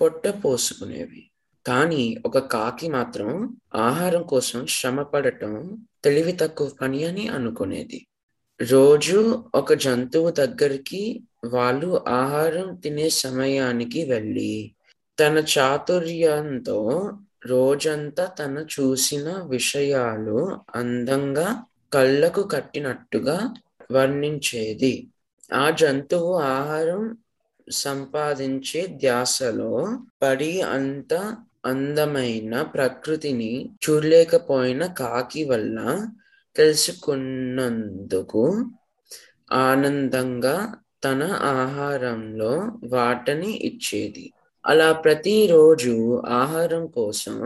పొట్ట 0.00 0.28
పోసుకునేవి. 0.28 1.30
కానీ 1.66 2.22
ఒక 2.26 2.38
కాకి 2.38 2.88
మాత్రం 2.88 3.56
ఆహారం 3.74 4.22
కోసం 4.22 4.66
శ్రమ 4.66 5.02
పడటం 5.02 5.86
తెలివి 6.04 6.32
తక్కువ 6.32 6.70
పని 6.80 7.04
అని 7.04 7.28
అనుకునేది. 7.28 8.06
రోజు 8.60 9.18
ఒక 9.54 9.72
జంతువు 9.74 10.30
దగ్గరికి 10.32 11.02
వాళ్ళు 11.46 11.88
ఆహారం 12.14 12.68
తినే 12.80 13.08
సమయానికి 13.16 14.04
వెళ్ళి 14.04 14.54
తన 15.18 15.44
చాతుర్యంతో 15.52 16.78
రోజంతా 17.44 18.24
తన 18.40 18.66
చూసిన 18.74 19.28
విషయాలు 19.46 20.38
అందంగా 20.74 21.48
కళ్ళకు 21.92 22.42
కట్టినట్టుగా 22.46 23.38
వర్ణించేది. 23.92 24.94
ఆ 25.50 25.70
జంతువు 25.70 26.32
ఆహారం 26.50 27.02
సంపాదించే 27.68 28.86
ధ్యాసలో 28.96 29.72
పడి 30.22 30.52
అంత 30.72 31.12
అందమైన 31.64 32.62
ప్రకృతిని 32.74 33.52
చూడలేకపోయిన 33.82 34.86
కాకి 34.94 35.44
వల్ల 35.44 35.78
తెలుసుకున్నందుకు 36.56 38.42
ఆనందంగా 39.52 40.56
తన 41.04 41.22
ఆహారంలో 41.54 42.52
వాటని 42.84 43.52
ఇచ్చేది. 43.60 44.32
అలా 44.64 44.92
ప్రతిరోజు 44.92 45.94
ఆహారం 46.28 46.86
కోసం 46.86 47.38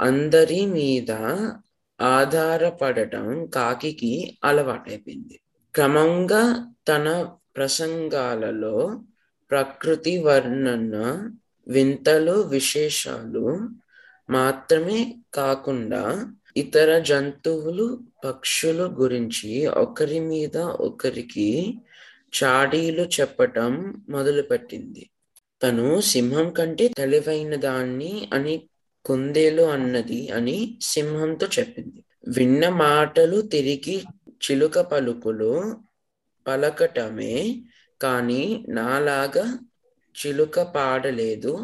అందరి 0.00 0.66
మీద 0.66 1.10
ఆధారపడటం 2.00 3.46
కాకికి 3.46 4.38
అలవాటైపోయింది. 4.44 5.40
క్రమంగా 5.74 6.42
తన 6.88 7.06
ప్రసంగాలలో 7.56 9.00
ప్రకృతి 9.50 10.18
వర్ణన 10.18 10.96
వింతలు 11.68 12.32
విశేషాలు 12.32 13.46
మాత్రమే 14.30 14.98
కాకుండా 15.34 16.02
ఇతర 16.60 16.98
జంతువులు 17.00 17.86
పక్షుల 18.24 18.80
గురించి 19.00 19.50
ఒకరి 19.76 20.20
మీద 20.30 20.56
ఒకరికి 20.80 21.48
చాడీలు 22.36 23.04
చెప్పటం 23.16 23.72
మొదలుపెట్టింది. 24.08 25.02
తను 25.60 25.86
సింహం 26.12 26.48
కంటే 26.50 26.84
తెలివైన 26.98 27.54
దాన్ని 27.60 28.12
అని 28.32 28.54
కుందేలు 29.04 29.62
అన్నది 29.74 30.28
అని 30.28 30.58
సింహంతో 30.84 31.46
చెప్పింది. 31.58 32.00
విన్న 32.28 32.68
మాటలు 32.82 33.40
తిరిగి 33.52 33.96
చిలుక 34.44 34.78
పలుకులు 34.90 35.52
పలకటమే 36.46 37.36
కానీ 38.00 38.42
నాలాగా 38.68 39.46
చిలుక 40.14 40.60
పాడలేదు 40.74 41.54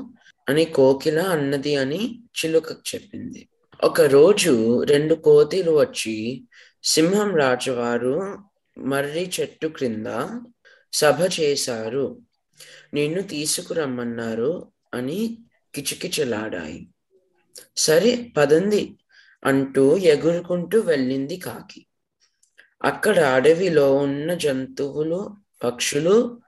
అని 0.46 0.64
కోకిల 0.76 1.18
అన్నది 1.34 1.74
అని 1.76 2.00
చిలుక 2.38 2.68
చెప్పింది. 2.90 3.42
ఒకరోజు 3.84 4.82
రెండు 4.82 5.14
కోతిలు 5.14 5.70
వచ్చి 5.70 6.44
సింహం 6.84 7.36
రాజువారు 7.36 8.38
మర్రి 8.78 9.30
చెట్టు 9.40 9.66
క్రింద 9.66 10.06
సభ 10.92 11.28
చేశారు. 11.40 12.18
నిన్ను 12.94 13.22
తీసుకురమ్మన్నారు 13.22 14.68
అని 14.94 15.38
కిచకిచలాడాయి. 15.74 16.88
సరే 17.76 18.32
పదంది 18.36 18.96
అంటూ 19.44 19.96
ఎగురుకుంటూ 19.96 20.80
వెళ్ళింది 20.80 21.36
కాకి. 21.36 21.86
అక్కడ 22.84 23.18
అడవిలో 23.18 23.96
ఉన్న 23.96 24.34
జంతువులు 24.34 25.36
పక్షులు 25.64 26.40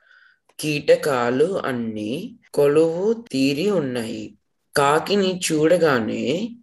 కీటకాలు 0.60 1.58
అన్నీ 1.58 2.38
కొలువు 2.54 3.12
తీరి 3.12 3.70
ఉన్నాయి. 3.70 4.38
కాకిని 4.76 5.40
చూడగానే 5.52 6.56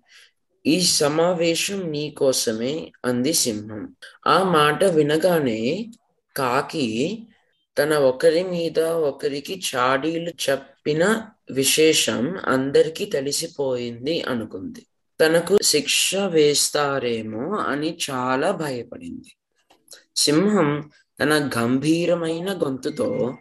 ఈ 0.65 0.81
సమావేశం 0.81 1.91
నీ 1.91 2.09
కోసమే 2.09 2.91
అంది 3.05 3.33
సింహం. 3.33 3.95
ఆ 4.27 4.43
మాట 4.43 4.83
వినగానే 4.83 5.85
కాకి 6.37 7.27
తన 7.77 7.93
ఒకరి 7.93 8.43
మీద 8.43 8.79
ఒకరికి 8.79 9.61
చాడీలు 9.75 10.29
చెప్పిన 10.49 11.21
విశేషం 11.51 12.37
అందరికీ 12.45 13.05
తెలిసిపోయింది 13.05 14.21
అనుకుంది. 14.21 14.85
తనకు 15.21 15.57
శిక్ష 15.63 16.15
వేస్తారేమో 16.15 17.55
అని 17.55 17.97
చాలా 18.11 18.51
భయపడింది. 18.51 19.35
సింహం 20.15 20.89
తన 21.19 21.51
గంభీరమైన 21.57 22.53
గొంతుతో 22.53 23.37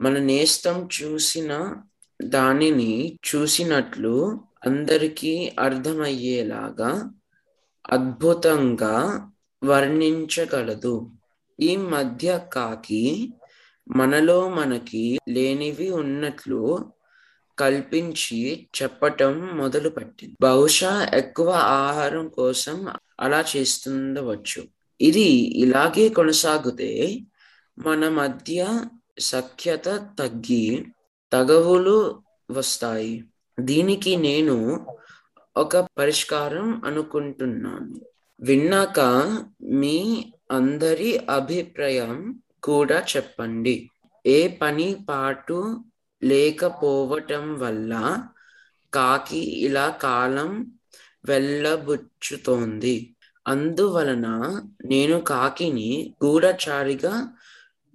మన 0.00 0.18
నేస్తం 0.18 0.88
చూసిన 1.02 1.76
దానిని 2.22 3.18
చూసినట్లు 3.34 4.40
అందరికీ 4.66 5.52
అర్థమయ్యేలాగా 5.58 7.10
అద్భుతంగా 7.90 8.94
వర్ణించగలదు. 9.64 11.10
ఈ 11.60 11.76
మధ్య 11.76 12.40
కాకి 12.52 13.32
మనలో 13.96 14.48
మనకి 14.48 15.18
లేనివి 15.28 15.90
ఉన్నట్లు 15.90 16.90
కల్పించి 17.58 18.68
చెప్పటం 18.82 19.50
మొదలుపెట్టింది. 19.56 20.34
బహుశా 20.40 21.10
ఎక్కువ 21.14 21.50
ఆహారం 21.50 22.28
కోసం 22.28 22.92
అలా 23.20 23.44
చేస్తుండవచ్చు. 23.56 24.62
ఇది 25.00 25.28
ఇలాగే 25.60 26.08
కొనసాగితే 26.08 27.20
మన 27.78 28.08
మధ్య 28.08 28.84
సఖ్యత 29.18 29.88
తగ్గి 30.18 30.86
తగవులు 31.32 32.22
వస్తాయి. 32.50 33.24
దీనికి 33.60 34.16
నేను 34.16 34.86
ఒక 35.56 35.76
పరిష్కారం 35.76 36.84
అనుకుంటున్నాను. 36.84 38.00
విన్నాక 38.40 39.00
మీ 39.62 40.26
అందరి 40.50 41.18
అభిప్రాయం 41.18 42.40
కూడా 42.62 43.04
చెప్పండి. 43.16 43.90
ఏ 44.26 44.48
పని 44.48 44.96
పాటు 45.08 45.84
లేకపోవటం 46.22 47.58
వల్ల 47.58 48.22
కాకి 48.94 49.38
ఇలా 49.38 49.88
కాలం 49.88 50.72
వెళ్ళబుచ్చుతోంది. 51.24 53.16
అందువలన 53.48 54.26
నేను 54.84 55.20
కాకిని 55.20 56.14
గూఢచారిగా 56.24 57.34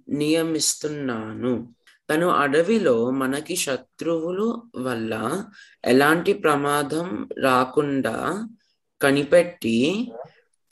నియమిస్తున్నాను. 0.08 1.74
తను 2.10 2.28
అడవిలో 2.28 3.10
మనకి 3.10 3.56
శత్రువులు 3.56 4.62
వల్ల 4.76 5.44
ఎలాంటి 5.84 6.32
ప్రమాదం 6.32 7.28
రాకుండా 7.38 8.48
కనిపెట్టి 9.02 9.78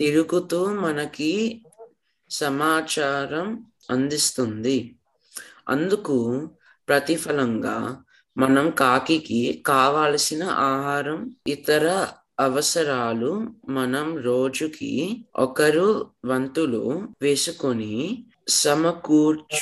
తిరుగుతూ 0.01 0.67
మనకి 0.67 1.63
సమాచారం 2.31 3.65
అందిస్తుంది. 3.91 4.97
అందుకు 5.69 6.49
ప్రతిఫలంగా 6.89 8.03
మనం 8.37 8.71
కాకికి 8.71 9.63
కావాల్సిన 9.67 10.43
ఆహారం 10.45 11.37
ఇతర 11.47 12.09
అవసరాలు 12.41 13.47
మనం 13.69 14.19
రోజుకి 14.19 15.25
ఒకరు 15.37 16.11
వంతులు 16.25 17.09
వేసుకొని 17.23 18.25
సమకూర్చుదాము. 18.49 19.59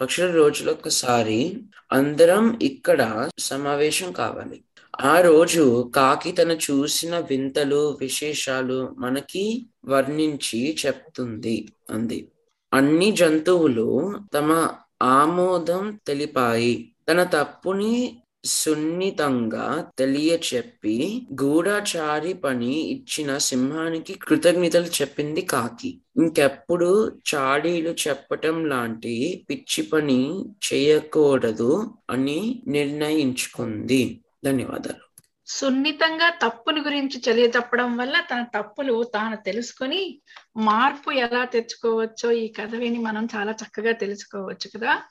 పక్షుల 0.00 0.30
రోజులు 0.30 0.70
ఒకసారి 0.70 1.62
అందరం 1.92 2.58
ఇక్కడ 2.62 3.28
సమావేశం 3.38 4.12
కావాలి. 4.12 4.64
ఆ 5.00 5.20
రోజు 5.20 5.92
కాకి 5.94 6.32
తన 6.32 6.52
చూసిన 6.52 7.18
వింతలు 7.18 7.98
విశేషాలు 8.00 8.94
మనకి 8.98 9.66
వర్ణించి 9.86 10.76
చెప్తుంది 10.86 11.68
అంది. 11.90 12.28
అన్ని 12.72 13.12
జంతువులు 13.12 14.14
తమ 14.34 14.74
ఆమోదం 15.02 15.98
తెలిపాయి. 16.06 16.94
తన 17.08 17.22
తప్పుని 17.22 18.22
సున్నితంగా 18.44 19.90
తెలియచెప్పి 19.98 21.26
గూఢచారి 21.42 22.32
పని 22.32 22.74
ఇచ్చిన 22.80 23.38
సింహానికి 23.38 24.14
కృతజ్ఞతలు 24.14 24.84
చెప్పింది 24.84 25.40
కాకి. 25.40 26.00
ఇంకెప్పుడు 26.16 27.20
చాడీలు 27.34 27.88
చెప్పటం 28.08 28.68
లాంటి 28.68 29.46
పిచ్చి 29.50 29.82
పని 29.84 30.44
చేయకూడదు 30.72 31.94
అని 32.10 32.62
నిర్ణయించుకుంది. 32.66 34.20
ధన్యవాదాలు. 34.44 35.22
సున్నితంగా 35.46 36.30
తప్పుని 36.30 36.80
గురించి 36.80 37.20
తెలియజెప్పడం 37.20 37.96
వల్ల 37.96 38.20
తన 38.20 38.46
తప్పులు 38.56 39.02
తాను 39.02 39.36
తెలుసుకొని 39.36 40.20
మార్పు 40.56 41.10
ఎలా 41.10 41.44
తెచ్చుకోవచ్చో 41.44 42.30
ఈ 42.30 42.48
కథ 42.48 42.74
విని 42.74 42.98
మనం 42.98 43.28
చాలా 43.36 43.52
చక్కగా 43.52 43.92
తెలుసుకోవచ్చు 43.92 44.78
కదా. 44.78 45.02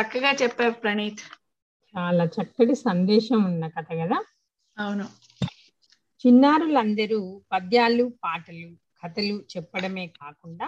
చక్కగా 0.00 0.32
చెప్పావు 0.32 0.70
ప్రణీత్. 0.70 1.37
చాలా 1.94 2.24
చక్కటి 2.24 2.74
సందేశం 2.74 3.44
ఉన్న 3.44 3.68
కథ 3.68 3.88
కదా? 3.92 4.18
అవును. 4.78 5.06
చిన్నారులందరూ 6.20 7.42
పద్యాలు 7.52 8.12
పాటలు 8.24 8.68
కథలు 9.02 9.44
చెప్పడమే 9.56 10.06
కాకుండా 10.06 10.66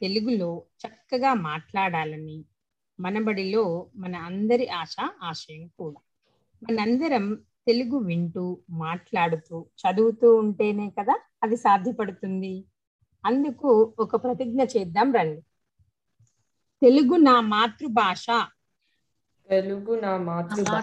తెలుగులో 0.00 0.62
చక్కగా 0.80 1.34
మాట్లాడాలని 1.34 2.44
మనబడిలో 3.00 3.90
మన 3.96 4.16
అందరి 4.16 4.68
ఆశ 4.68 4.96
ఆశయం 5.22 5.66
కూడా. 5.66 6.00
మనందరం 6.62 7.34
తెలుగు 7.66 7.96
వింటూ 7.98 8.44
మాట్లాడుతూ 8.70 9.66
చదువుతూ 9.80 10.34
ఉంటేనే 10.36 10.90
కదా 10.90 11.18
అది 11.42 11.56
సాధ్యపడుతుంది. 11.56 12.64
అందుకు 13.24 13.94
ఒక 13.98 14.16
ప్రతిజ్ఞ 14.16 14.62
చేద్దాం 14.64 15.12
రండి. 15.12 15.40
తెలుగు 16.82 17.16
నా 17.16 17.40
మాతృభాష 17.40 18.26
తెలుగు 19.50 20.00
నా 20.00 20.16
మాతృభాష. 20.16 20.82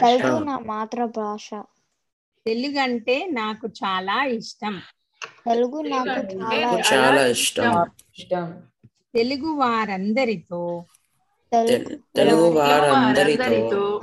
తెలుగు 0.00 0.44
నా 0.44 0.58
మాతృభాష. 0.58 1.50
తెలుగు 2.46 2.78
అంటే 2.78 3.26
నాకు 3.26 3.68
చాలా 3.68 4.24
ఇష్టం. 4.24 4.80
తెలుగు 5.46 5.80
నాకు 5.80 6.10
చాలా 6.10 6.80
చాలా 6.94 7.26
ఇష్టం. 7.26 7.86
ఇష్టం. 8.18 8.62
తెలుగు 9.14 9.46
వారందరితో. 9.52 10.84
తెలు- 11.52 11.96
తెలుగు 12.16 12.50
వారందరితో. 12.50 14.00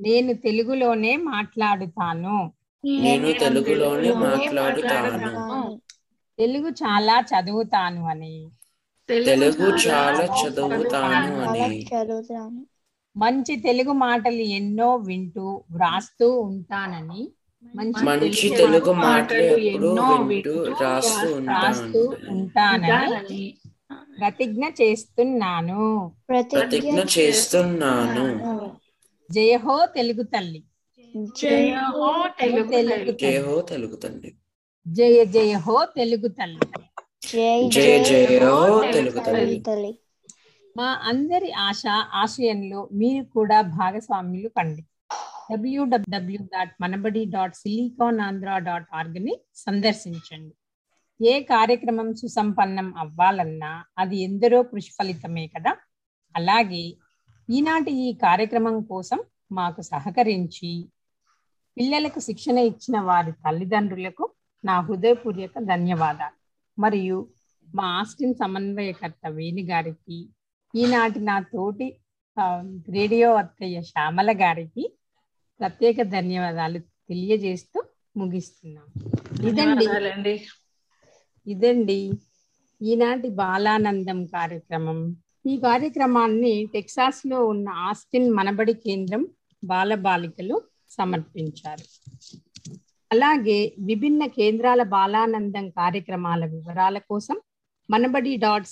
నేను 0.00 0.32
తెలుగులోనే 0.32 1.16
మాట్లాడుతాను. 1.16 2.52
నేను 2.86 3.32
తెలుగులోనే 3.32 4.12
మాట్లాడుతాను. 4.12 5.80
తెలుగు 6.38 6.68
చాలా 6.68 7.20
చదువుతాను 7.20 8.08
అని. 8.08 8.48
తెలుగు 9.08 9.76
చాలా 9.76 10.24
చదువుతాను. 10.48 11.40
అని. 11.40 11.86
చదువుతాను. 11.86 12.66
మంచి 13.16 13.56
తెలుగు 13.56 13.92
మాటలు 13.92 14.42
ఎన్నో 14.52 14.96
వింటూ 14.96 15.64
వ్రాస్తూ 15.70 16.40
ఉంటానని 16.40 17.28
మంచి 17.76 18.48
తెలుగు 18.48 18.92
మాటలు 18.92 19.42
ఎప్పుడూ 19.42 19.92
వింటూ 20.28 20.54
రాస్తూ 20.80 21.28
రాస్తూ 21.48 22.00
ఉంటాను 22.04 22.30
ఉంటానని 22.30 23.58
ప్రతిజ్ఞ 24.18 24.64
చేస్తున్నాను. 24.82 26.12
ప్రతిజ్ఞ 26.28 26.98
చేస్తున్నాను. 27.18 28.26
జయ 29.30 29.56
హో 29.56 29.86
తెలుగు 29.86 30.22
తల్లి. 30.22 30.62
జయ 31.16 31.74
హో 31.74 32.24
తెలుగు 32.40 32.70
తెలుగు 32.70 33.12
జయ 33.12 33.34
తల్లి. 33.34 33.40
హో 33.40 33.60
తెలుగు 33.60 33.96
తల్లి. 33.96 34.30
జయ 34.88 35.24
జయ 35.24 35.52
హో 35.52 35.84
తెలుగు 35.84 36.28
తల్లి. 36.28 36.60
జయ 37.68 37.68
జయ 37.68 38.38
హో 38.38 38.82
తెలుగు 38.92 39.20
తల్లి 39.20 39.58
తల్లి. 39.60 40.01
మా 40.76 41.00
అందరి 41.02 41.52
ఆశ 41.52 41.82
ఆశయంలో 42.12 42.88
మీరు 42.92 43.24
కూడా 43.24 43.60
భాగస్వాములు 43.60 44.48
కండి. 44.48 44.82
W W 45.52 46.40
dot 46.42 46.72
Manabadi 46.80 47.24
dot 47.24 47.54
silicon 47.54 48.20
Andhra 48.20 48.58
dot 48.58 48.88
ఆర్గ్ని 48.94 49.40
సందర్శించండి. 49.54 50.54
ఏ 51.28 51.42
కార్యక్రమం 51.42 52.14
సుసంపన్నం 52.14 52.94
అవ్వాలన్నా 52.98 53.84
అది 53.98 54.16
ఎందరో 54.16 54.62
కృషి 54.62 54.90
ఫలితమే 54.90 55.46
కదా? 55.46 55.76
అలాగే 56.36 56.96
ఈనాటి 57.50 57.92
ఈ 57.92 58.12
కార్యక్రమం 58.14 58.82
కోసం 58.82 59.18
మాకు 59.52 59.82
సహకరించి 59.82 60.88
పిల్లలకు 61.76 62.20
శిక్షణ 62.20 62.58
ఇచ్చిన 62.58 63.00
వారి 63.00 63.32
తల్లిదండ్రులకు 63.32 64.32
నా 64.64 64.80
హృదయపూర్వక 64.80 65.58
ధన్యవాదాలు. 65.58 66.36
మరియు 66.80 67.28
మా 67.74 67.84
ఆస్టిన్ 67.84 68.34
సమన్వయకర్త 68.34 69.28
వేణి 69.28 69.62
గారికి 69.62 70.28
ఈనాటి 70.74 71.20
నా 71.20 71.40
తోటి 71.40 71.86
రేడియో 72.90 73.34
అత్తయ్య 73.34 73.82
శ్యామల 73.82 74.32
గారికి 74.32 74.84
ప్రత్యేక 75.60 76.02
ధన్యవాదాలు 76.02 76.78
తెలియజేస్తూ 76.78 77.82
ముగిస్తున్నాం. 78.16 78.86
ఇదండి. 79.48 80.46
ఇదండి 81.46 82.12
ఈనాటి 82.82 83.28
బాలానందం 83.28 84.26
కార్యక్రమం. 84.26 85.16
ఈ 85.46 85.56
కార్యక్రమాన్ని 85.56 86.68
టెక్సాస్లో 86.72 87.46
ఉన్న 87.46 87.68
ఆస్టిన్ 87.68 88.30
మనబడి 88.30 88.74
కేంద్రం 88.74 89.28
బాలబాలికలు 89.64 90.62
సమర్పించారు. 90.90 91.86
అలాగే 93.12 93.74
విభిన్న 93.80 94.26
కేంద్రాల 94.26 94.82
బాలానందం 94.82 95.70
కార్యక్రమాల 95.70 96.44
వివరాల 96.44 96.98
కోసం 96.98 97.36
మనబడి 97.90 98.36
డాట్ 98.36 98.66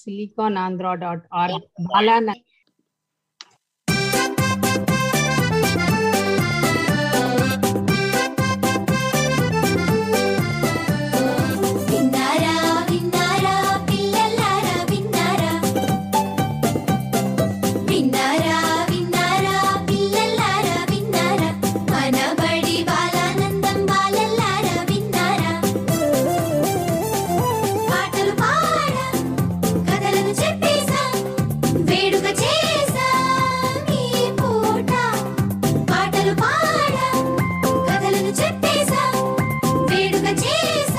వేడుక 40.30 40.42
చేసా 40.42 40.89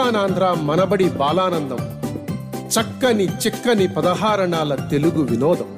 సిలికాన్ 0.00 0.66
మనబడి 0.66 1.08
బాలానందం. 1.10 1.78
చక్కని 2.68 3.26
చిక్కని 3.28 3.86
పదహారణాల 3.88 4.74
తెలుగు 4.74 5.22
వినోదం. 5.22 5.69